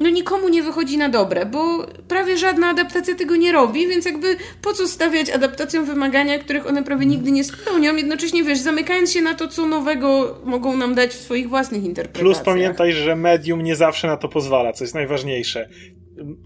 [0.00, 4.36] no nikomu nie wychodzi na dobre, bo prawie żadna adaptacja tego nie robi, więc jakby
[4.62, 9.22] po co stawiać adaptacjom wymagania, których one prawie nigdy nie spełnią, jednocześnie wiesz, zamykając się
[9.22, 12.24] na to, co nowego mogą nam dać w swoich własnych interpretacjach.
[12.24, 15.68] Plus pamiętaj, że medium nie zawsze na to pozwala, co jest najważniejsze.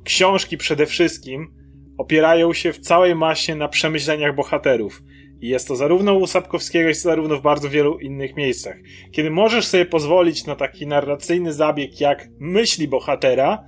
[0.04, 1.54] Książki przede wszystkim
[1.98, 5.02] opierają się w całej masie na przemyśleniach bohaterów.
[5.40, 8.76] I jest to zarówno u Sapkowskiego, jest to zarówno w bardzo wielu innych miejscach.
[9.12, 13.64] Kiedy możesz sobie pozwolić na taki narracyjny zabieg jak myśli bohatera,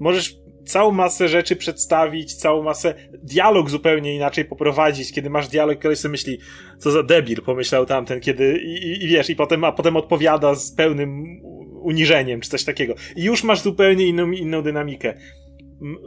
[0.00, 5.98] możesz całą masę rzeczy przedstawić, całą masę dialog zupełnie inaczej poprowadzić, kiedy masz dialog, ktoś
[5.98, 6.38] sobie myśli,
[6.78, 10.72] co za debil, pomyślał tamten, kiedy, i, i wiesz, i potem, a potem odpowiada z
[10.72, 11.40] pełnym
[11.82, 12.94] uniżeniem, czy coś takiego.
[13.16, 15.14] I już masz zupełnie inną, inną dynamikę.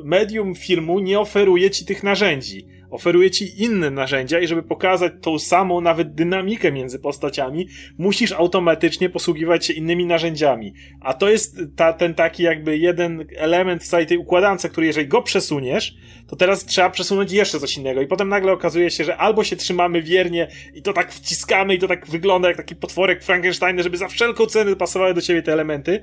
[0.04, 5.40] Medium filmu nie oferuje ci tych narzędzi oferuje ci inne narzędzia i żeby pokazać tą
[5.40, 7.68] samą nawet dynamikę między postaciami,
[7.98, 10.74] musisz automatycznie posługiwać się innymi narzędziami.
[11.02, 15.08] A to jest ta, ten taki jakby jeden element w całej tej układance, który jeżeli
[15.08, 15.96] go przesuniesz,
[16.28, 19.56] to teraz trzeba przesunąć jeszcze coś innego i potem nagle okazuje się, że albo się
[19.56, 23.98] trzymamy wiernie i to tak wciskamy i to tak wygląda jak taki potworek Frankensteina, żeby
[23.98, 26.02] za wszelką cenę pasowały do ciebie te elementy,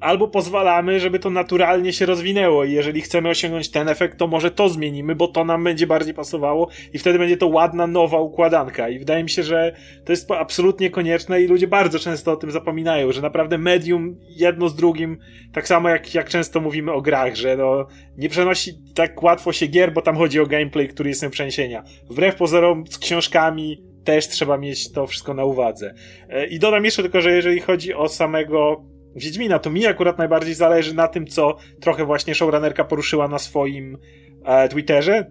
[0.00, 4.50] albo pozwalamy, żeby to naturalnie się rozwinęło i jeżeli chcemy osiągnąć ten efekt, to może
[4.50, 8.88] to zmienimy, bo to nam będzie bardziej pasowało i wtedy będzie to ładna, nowa układanka
[8.88, 12.50] i wydaje mi się, że to jest absolutnie konieczne i ludzie bardzo często o tym
[12.50, 15.18] zapominają, że naprawdę medium jedno z drugim,
[15.52, 17.86] tak samo jak, jak często mówimy o grach, że no,
[18.18, 21.82] nie przenosi tak łatwo się gier, bo tam chodzi o gameplay, który jest przeniesienia.
[22.10, 25.94] Wbrew pozorom z książkami też trzeba mieć to wszystko na uwadze.
[26.28, 28.84] E, I dodam jeszcze tylko, że jeżeli chodzi o samego
[29.16, 33.98] Wiedźmina, to mi akurat najbardziej zależy na tym, co trochę właśnie showrunnerka poruszyła na swoim
[34.44, 35.30] e, Twitterze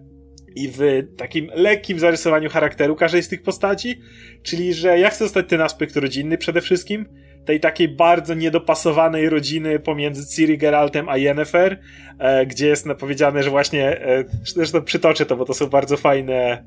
[0.56, 0.80] i w
[1.16, 4.00] takim lekkim zarysowaniu charakteru każdej z tych postaci,
[4.42, 7.06] czyli że ja chcę zostać ten aspekt rodzinny przede wszystkim,
[7.44, 11.80] tej takiej bardzo niedopasowanej rodziny pomiędzy Ciri, Geraltem a Yennefer,
[12.18, 16.64] e, gdzie jest powiedziane, że właśnie, e, zresztą przytoczę to, bo to są bardzo fajne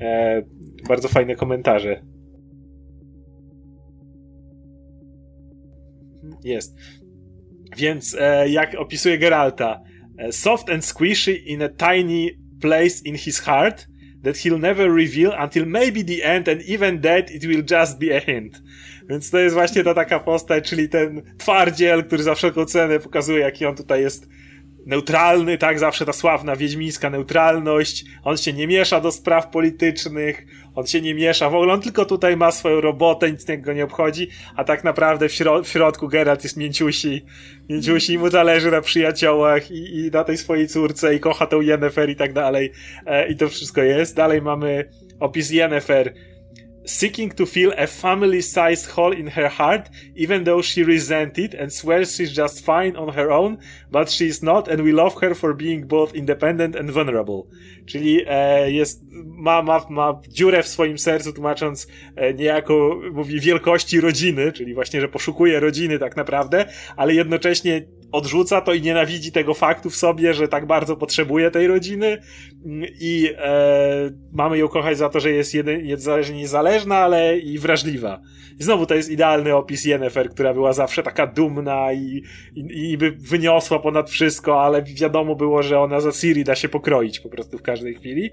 [0.00, 0.42] e,
[0.88, 2.02] bardzo fajne komentarze.
[6.44, 6.76] Jest.
[7.76, 9.80] Więc e, jak opisuje Geralta,
[10.18, 13.86] e, soft and squishy in a tiny place in his heart
[14.24, 18.16] that he'll never reveal until maybe the end and even that it will just be
[18.16, 18.62] a hint.
[19.08, 23.40] Więc to jest właśnie ta taka postać, czyli ten twardziel, który za wszelką cenę pokazuje,
[23.40, 24.28] jaki on tutaj jest
[24.86, 30.86] neutralny, tak, zawsze ta sławna wiedźmińska neutralność, on się nie miesza do spraw politycznych, on
[30.86, 31.72] się nie miesza, w ogóle.
[31.72, 35.66] On tylko tutaj ma swoją robotę, nic go nie obchodzi, a tak naprawdę w, środ
[35.66, 37.24] w środku Geralt jest mięciusi,
[37.68, 42.10] mięciusi mu zależy na przyjaciołach i, i na tej swojej córce i kocha tą Yennefer
[42.10, 42.72] i tak dalej.
[43.06, 44.16] E, i to wszystko jest.
[44.16, 46.14] Dalej mamy opis Yennefer,
[46.88, 51.72] seeking to fill a family-sized hole in her heart, even though she resents it and
[51.72, 53.58] swears she's just fine on her own,
[53.90, 57.42] but she's not and we love her for being both independent and vulnerable.
[57.86, 61.86] Czyli e, jest, ma, ma, ma dziurę w swoim sercu, tłumacząc
[62.16, 66.66] e, niejako, mówi, wielkości rodziny, czyli właśnie, że poszukuje rodziny tak naprawdę,
[66.96, 67.82] ale jednocześnie
[68.12, 72.18] odrzuca to i nienawidzi tego faktu w sobie, że tak bardzo potrzebuje tej rodziny
[73.00, 75.82] i e, mamy ją kochać za to, że jest jeden,
[76.34, 78.20] niezależna, ale i wrażliwa.
[78.60, 82.22] I znowu to jest idealny opis Yennefer, która była zawsze taka dumna i,
[82.54, 86.68] i, i by wyniosła ponad wszystko, ale wiadomo było, że ona za Ciri da się
[86.68, 88.30] pokroić po prostu w każdej chwili.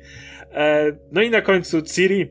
[0.54, 2.30] E, no i na końcu Ciri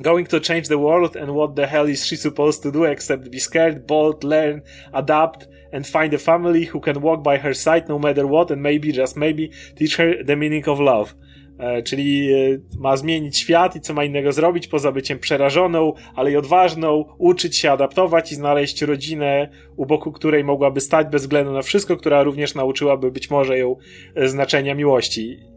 [0.00, 3.30] going to change the world and what the hell is she supposed to do except
[3.30, 4.62] be scared, bold, learn,
[4.92, 8.62] adapt and find a family who can walk by her side no matter what and
[8.62, 11.14] maybe, just maybe, teach her the meaning of love.
[11.58, 16.32] E, czyli e, ma zmienić świat i co ma innego zrobić poza byciem przerażoną, ale
[16.32, 21.52] i odważną, uczyć się adaptować i znaleźć rodzinę, u boku której mogłaby stać bez względu
[21.52, 23.76] na wszystko, która również nauczyłaby być może ją
[24.14, 25.51] e, znaczenia miłości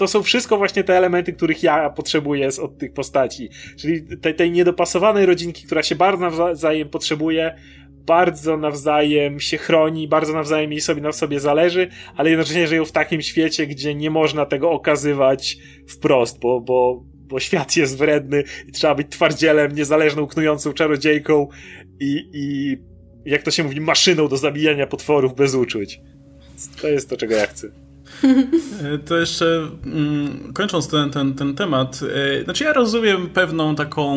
[0.00, 3.48] to są wszystko właśnie te elementy, których ja potrzebuję od tych postaci.
[3.78, 7.54] Czyli tej, tej niedopasowanej rodzinki, która się bardzo nawzajem potrzebuje,
[7.88, 12.92] bardzo nawzajem się chroni, bardzo nawzajem jej sobie na sobie zależy, ale jednocześnie żyją w
[12.92, 15.56] takim świecie, gdzie nie można tego okazywać
[15.88, 21.48] wprost, bo, bo, bo świat jest wredny i trzeba być twardzielem, niezależną, knującą czarodziejką
[22.00, 22.76] i, i
[23.24, 26.00] jak to się mówi, maszyną do zabijania potworów bez uczuć.
[26.82, 27.89] To jest to, czego ja chcę.
[29.06, 32.00] To jeszcze mm, kończąc ten, ten, ten temat,
[32.40, 34.16] e, znaczy ja rozumiem pewną taką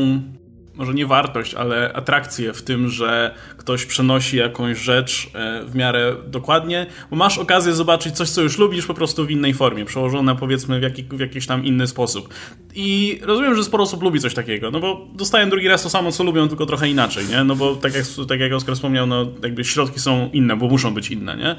[0.76, 6.16] może nie wartość, ale atrakcję w tym, że ktoś przenosi jakąś rzecz e, w miarę
[6.28, 10.36] dokładnie, bo masz okazję zobaczyć coś, co już lubisz, po prostu w innej formie, przełożone
[10.36, 12.34] powiedzmy w, jaki, w jakiś tam inny sposób.
[12.76, 16.11] I rozumiem, że sporo osób lubi coś takiego, no bo dostają drugi raz to samo,
[16.11, 17.43] co lubią, tylko trochę inaczej, nie?
[17.43, 20.93] No bo tak jak, tak jak Oskar wspomniał, no jakby środki są inne, bo muszą
[20.93, 21.55] być inne, nie?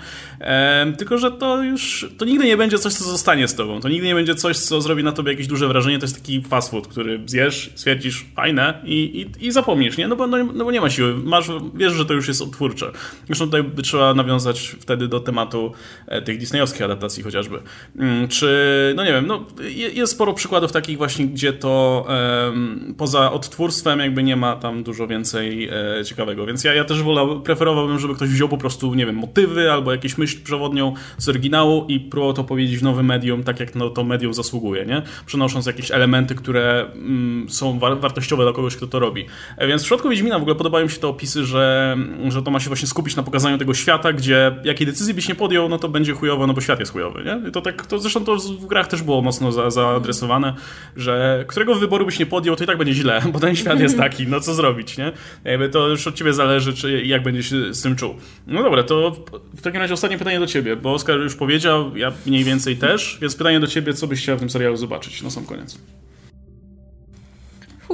[0.96, 4.07] Tylko, że to już, to nigdy nie będzie coś, co zostanie z tobą, to nigdy
[4.07, 6.86] nie będzie coś, co zrobi na tobie jakieś duże wrażenie, to jest taki fast food,
[6.86, 10.09] który zjesz, stwierdzisz, fajne i i, i, zapomnisz, nie?
[10.09, 11.14] No bo, no, no bo nie ma siły.
[11.14, 12.92] Masz, wiesz, że to już jest odtwórcze.
[13.26, 15.72] Zresztą tutaj by trzeba nawiązać wtedy do tematu
[16.07, 17.62] e, tych disneyowskich adaptacji chociażby.
[17.99, 19.47] Mm, czy, no nie wiem, no,
[19.95, 22.07] jest sporo przykładów takich właśnie, gdzie to
[22.97, 25.68] poza odtwórstwem jakby nie ma tam dużo więcej
[26.01, 26.47] e, ciekawego.
[26.47, 29.92] Więc ja, ja też wolał, preferowałbym, żeby ktoś wziął po prostu, nie wiem, motywy albo
[29.92, 33.90] jakieś myśl przewodnią z oryginału i próbował to powiedzieć w nowym medium, tak jak no,
[33.90, 35.03] to medium zasługuje, nie?
[35.26, 39.26] Przenosząc jakieś elementy, które mm, są wartościowe dla kogoś, kto to robi.
[39.57, 41.84] E, więc w przypadku Wiedźmina w ogóle podobają mi się te opisy, że,
[42.28, 45.35] że to ma się właśnie skupić na pokazaniu tego świata, gdzie jakiej decyzji byś nie
[45.35, 47.49] podjął, no to będzie chujowo, no bo świat jest chujowy, nie?
[47.49, 50.55] I to tak, to zresztą to w grach też było mocno za, zaadresowane,
[50.97, 53.97] że którego wyboru byś nie podjął, to i tak będzie źle, bo ten świat jest
[53.97, 55.12] taki, no co zrobić, nie?
[55.45, 58.14] Jakby to już od ciebie zależy, czy jak będziesz się z tym czuł.
[58.47, 59.16] No dobra, to
[59.57, 63.18] w takim razie ostatnie pytanie do ciebie, bo Oskar już powiedział, ja mniej więcej też,
[63.20, 65.78] więc pytanie do ciebie, co byś chciał w tym serialu zobaczyć na sam koniec.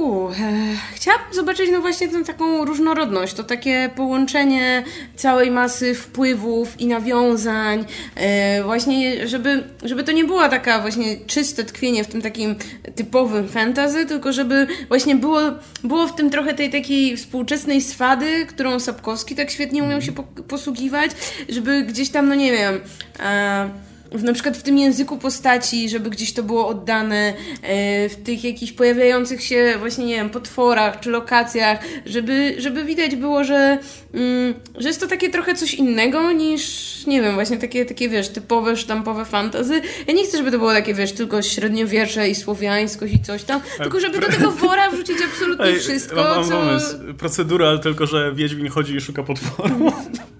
[0.01, 0.53] Uf, e,
[0.93, 4.83] chciałabym zobaczyć no właśnie tę taką różnorodność, to takie połączenie
[5.15, 7.85] całej masy wpływów i nawiązań,
[8.15, 12.55] e, właśnie żeby, żeby to nie była taka właśnie czyste tkwienie w tym takim
[12.95, 15.41] typowym fantasy, tylko żeby właśnie było,
[15.83, 20.11] było w tym trochę tej takiej współczesnej swady, którą Sapkowski tak świetnie umiał się
[20.47, 21.11] posługiwać,
[21.49, 22.79] żeby gdzieś tam, no nie wiem...
[23.19, 28.15] E, w, na przykład w tym języku postaci, żeby gdzieś to było oddane, e, w
[28.15, 33.77] tych jakichś pojawiających się właśnie, nie wiem, potworach czy lokacjach, żeby, żeby widać było, że,
[34.13, 38.29] mm, że jest to takie trochę coś innego niż, nie wiem, właśnie takie, takie wiesz,
[38.29, 39.81] typowe, sztampowe fantazy.
[40.07, 43.61] Ja nie chcę, żeby to było takie, wiesz, tylko średniowiecze i słowiańskość i coś tam,
[43.77, 46.51] tylko żeby do tego wora wrzucić absolutnie Ej, wszystko, mam, mam co...
[46.51, 46.97] pomysł.
[47.17, 49.91] Procedura, tylko że Wiedźmin chodzi i szuka potworu.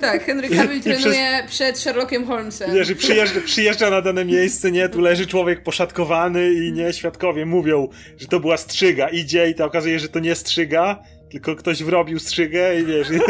[0.00, 1.50] Tak, Henry Cavill I, trenuje przez...
[1.50, 2.74] przed Sherlockiem Holmesem.
[2.74, 7.88] Wiesz, przyjeżdża, przyjeżdża na dane miejsce, nie, tu leży człowiek poszatkowany i nie, świadkowie mówią,
[8.18, 9.08] że to była strzyga.
[9.08, 13.08] Idzie i to okazuje, że to nie strzyga, tylko ktoś wrobił strzygę i wiesz...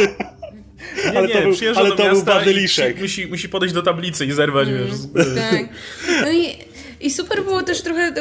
[1.04, 3.00] Nie, ale nie, to był, ale to był badyliszek.
[3.00, 4.94] Musi, musi podejść do tablicy i zerwać, mm, wiesz.
[5.34, 5.68] Tak.
[6.22, 6.56] No i
[7.02, 8.12] i super było też trochę,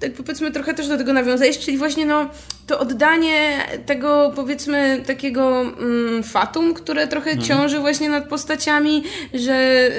[0.00, 2.30] tak powiedzmy, trochę też do tego nawiązać, czyli właśnie no,
[2.66, 7.48] to oddanie tego, powiedzmy, takiego mm, fatum, które trochę mhm.
[7.48, 9.02] ciąży właśnie nad postaciami,
[9.34, 9.90] że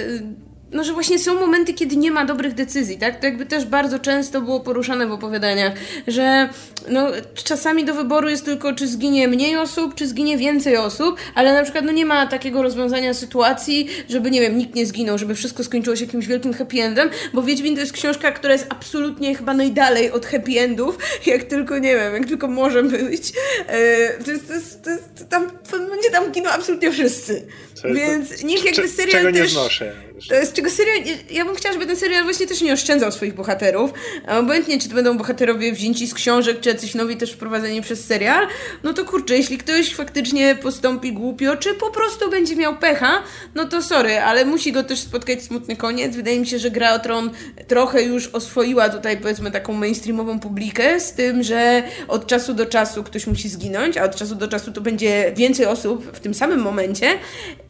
[0.72, 3.20] no, że właśnie są momenty, kiedy nie ma dobrych decyzji, tak?
[3.20, 5.74] To jakby też bardzo często było poruszane w opowiadaniach,
[6.08, 6.50] że
[6.90, 7.08] no,
[7.44, 11.64] czasami do wyboru jest tylko, czy zginie mniej osób, czy zginie więcej osób, ale na
[11.64, 15.64] przykład no, nie ma takiego rozwiązania sytuacji, żeby, nie wiem, nikt nie zginął, żeby wszystko
[15.64, 19.54] skończyło się jakimś wielkim happy endem, bo Wiedźmin to jest książka, która jest absolutnie chyba
[19.54, 23.34] najdalej od happy endów, jak tylko, nie wiem, jak tylko może być.
[23.68, 25.48] E, to jest, to jest, to jest tam,
[25.90, 27.48] będzie tam giną absolutnie wszyscy.
[27.84, 29.94] Więc niech jakby serial Czego nie też, znoszę.
[30.30, 30.98] To jest czego serial,
[31.30, 33.92] ja bym chciała, żeby ten serial właśnie też nie oszczędzał swoich bohaterów,
[34.28, 38.48] obojętnie czy to będą bohaterowie wzięci z książek, czy jacyś nowi też wprowadzeni przez serial,
[38.84, 43.24] no to kurczę, jeśli ktoś faktycznie postąpi głupio, czy po prostu będzie miał pecha,
[43.56, 46.16] no to sorry, ale musi go też spotkać smutny koniec.
[46.16, 47.32] Wydaje mi się, że Gra o Tron
[47.68, 53.04] trochę już oswoiła tutaj powiedzmy taką mainstreamową publikę z tym, że od czasu do czasu
[53.04, 56.60] ktoś musi zginąć, a od czasu do czasu to będzie więcej osób w tym samym
[56.60, 57.08] momencie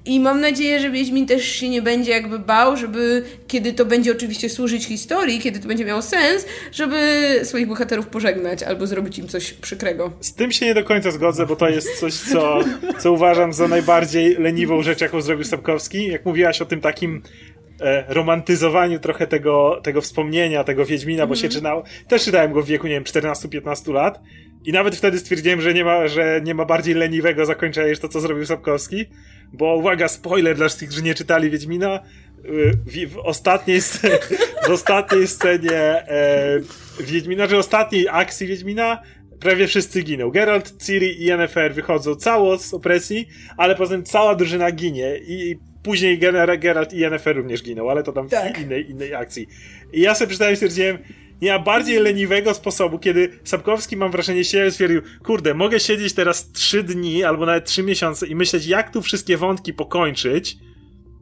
[0.07, 4.11] i mam nadzieję, że Wiedźmin też się nie będzie jakby bał, żeby kiedy to będzie
[4.11, 6.97] oczywiście służyć historii, kiedy to będzie miało sens, żeby
[7.43, 10.11] swoich bohaterów pożegnać albo zrobić im coś przykrego.
[10.21, 12.59] Z tym się nie do końca zgodzę, bo to jest coś, co,
[12.99, 16.07] co uważam za najbardziej leniwą rzecz, jaką zrobił Sapkowski.
[16.07, 17.21] Jak mówiłaś o tym takim
[18.07, 21.29] romantyzowaniu trochę tego, tego wspomnienia, tego Wiedźmina, mm.
[21.29, 21.59] bo się mhm.
[21.59, 24.19] czytał, też czytałem go w wieku, nie wiem, 14-15 lat
[24.65, 28.07] i nawet wtedy stwierdziłem, że nie ma, że nie ma bardziej leniwego zakończenia niż to,
[28.07, 29.05] co zrobił Sapkowski,
[29.53, 31.99] bo uwaga, spoiler dla tych, którzy nie czytali Wiedźmina,
[32.45, 34.17] y, w, w ostatniej, scenie,
[34.67, 36.59] w ostatniej scenie e,
[36.99, 39.01] Wiedźmina, że ostatniej akcji Wiedźmina
[39.39, 40.29] prawie wszyscy giną.
[40.29, 45.57] Geralt, Ciri i Yennefer wychodzą cało z opresji, ale potem cała drużyna ginie i
[45.87, 46.19] później
[46.59, 48.57] Geralt i Yennefer również giną, ale to tam tak.
[48.57, 49.47] w innej, innej akcji.
[49.93, 50.97] I ja sobie przeczytałem i stwierdziłem,
[51.41, 56.51] nie ma bardziej leniwego sposobu, kiedy Sapkowski, mam wrażenie, się stwierdził, kurde, mogę siedzieć teraz
[56.51, 60.57] trzy dni albo nawet trzy miesiące i myśleć, jak tu wszystkie wątki pokończyć,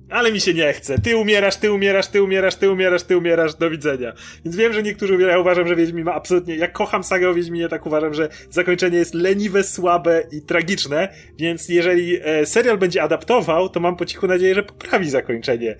[0.09, 0.99] ale mi się nie chce.
[0.99, 4.13] Ty umierasz, ty umierasz, ty umierasz, ty umierasz, ty umierasz, do widzenia.
[4.45, 7.69] Więc wiem, że niektórzy, ja uważam, że Wiedźmin ma absolutnie, jak kocham sagę o Wiedźminie,
[7.69, 13.69] tak uważam, że zakończenie jest leniwe, słabe i tragiczne, więc jeżeli e, serial będzie adaptował,
[13.69, 15.75] to mam po cichu nadzieję, że poprawi zakończenie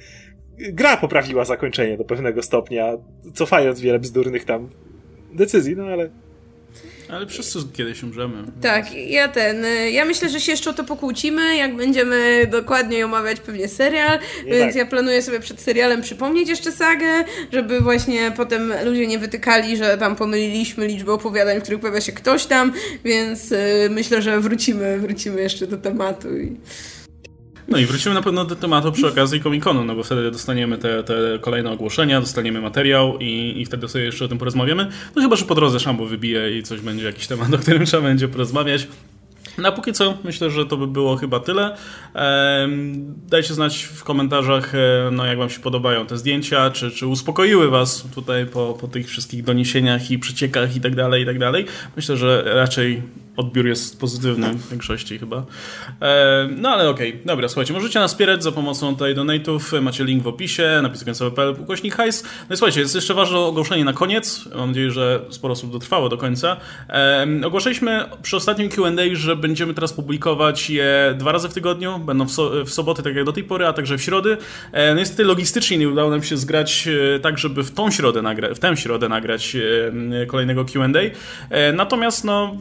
[0.58, 2.98] gra poprawiła zakończenie do pewnego stopnia,
[3.34, 4.70] cofając wiele bzdurnych tam
[5.34, 6.10] decyzji, no ale
[7.10, 8.44] ale wszyscy kiedyś umrzemy.
[8.62, 9.66] Tak, ja ten.
[9.92, 14.52] Ja myślę, że się jeszcze o to pokłócimy, jak będziemy dokładniej omawiać pewnie serial, Nie
[14.52, 14.76] więc tak.
[14.76, 19.98] ja planuję sobie przed serialem przypomnieć jeszcze sagę, żeby właśnie potem ludzie nie wytykali, że
[19.98, 23.58] tam pomyliliśmy liczbę opowiadań, w których pojawia się ktoś tam, więc y,
[23.90, 26.58] myślę, że wrócimy, wrócimy jeszcze do tematu i
[27.68, 31.04] no i wrócimy na pewno do tematu przy okazji Comic-Conu, no bo wtedy dostaniemy te,
[31.04, 34.88] te kolejne ogłoszenia, dostaniemy materiał i, i wtedy sobie jeszcze o tym porozmawiamy.
[35.16, 38.04] No chyba, że po drodze Szambo wybije i coś będzie, jakiś temat, o którym trzeba
[38.04, 38.88] będzie porozmawiać.
[39.58, 41.78] Na póki co myślę, że to by było chyba tyle.
[43.30, 47.70] Dajcie znać w komentarzach, e, no, jak Wam się podobają te zdjęcia, czy, czy uspokoiły
[47.70, 51.66] Was tutaj po, po tych wszystkich doniesieniach i przeciekach i tak dalej, i tak dalej.
[51.96, 53.02] Myślę, że raczej
[53.38, 55.46] odbiór jest pozytywny w większości chyba.
[56.02, 57.22] E, no ale okej, okay.
[57.26, 61.56] dobra, słuchajcie, możecie nas wspierać za pomocą tej donate'ów, macie link w opisie, napisy końcowe.pl,
[61.60, 62.24] ukośnik hajs.
[62.50, 66.10] No i słuchajcie, jest jeszcze ważne ogłoszenie na koniec, mam nadzieję, że sporo osób dotrwało
[66.10, 66.58] do końca.
[66.90, 72.26] E, ogłaszaliśmy przy ostatnim Q&A, że będziemy teraz publikować je dwa razy w tygodniu, będą
[72.26, 74.38] w, so w soboty, tak jak do tej pory, a także w środy.
[74.72, 78.22] E, no niestety logistycznie nie udało nam się zgrać e, tak, żeby w tą środę,
[78.22, 81.00] nagra w tę środę nagrać e, kolejnego Q&A.
[81.50, 82.58] E, natomiast no,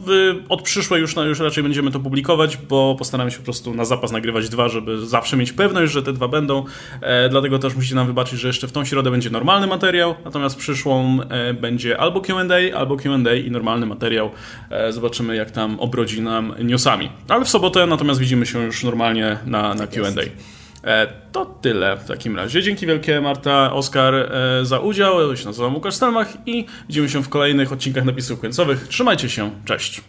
[0.49, 4.11] od przyszłe już, już raczej będziemy to publikować, bo postaramy się po prostu na zapas
[4.11, 6.65] nagrywać dwa, żeby zawsze mieć pewność, że te dwa będą.
[7.01, 10.57] E, dlatego też musicie nam wybaczyć, że jeszcze w tą środę będzie normalny materiał, natomiast
[10.57, 12.35] przyszłą e, będzie albo QA,
[12.75, 14.31] albo QA i normalny materiał.
[14.69, 17.09] E, zobaczymy, jak tam obrodzi nam newsami.
[17.27, 20.11] Ale w sobotę natomiast widzimy się już normalnie na, na QA.
[20.85, 22.63] E, to tyle w takim razie.
[22.63, 25.29] Dzięki wielkie Marta, Oskar e, za udział.
[25.29, 28.87] Ja się nazywam Łukasz Stelmach i widzimy się w kolejnych odcinkach napisów końcowych.
[28.87, 30.01] Trzymajcie się, cześć!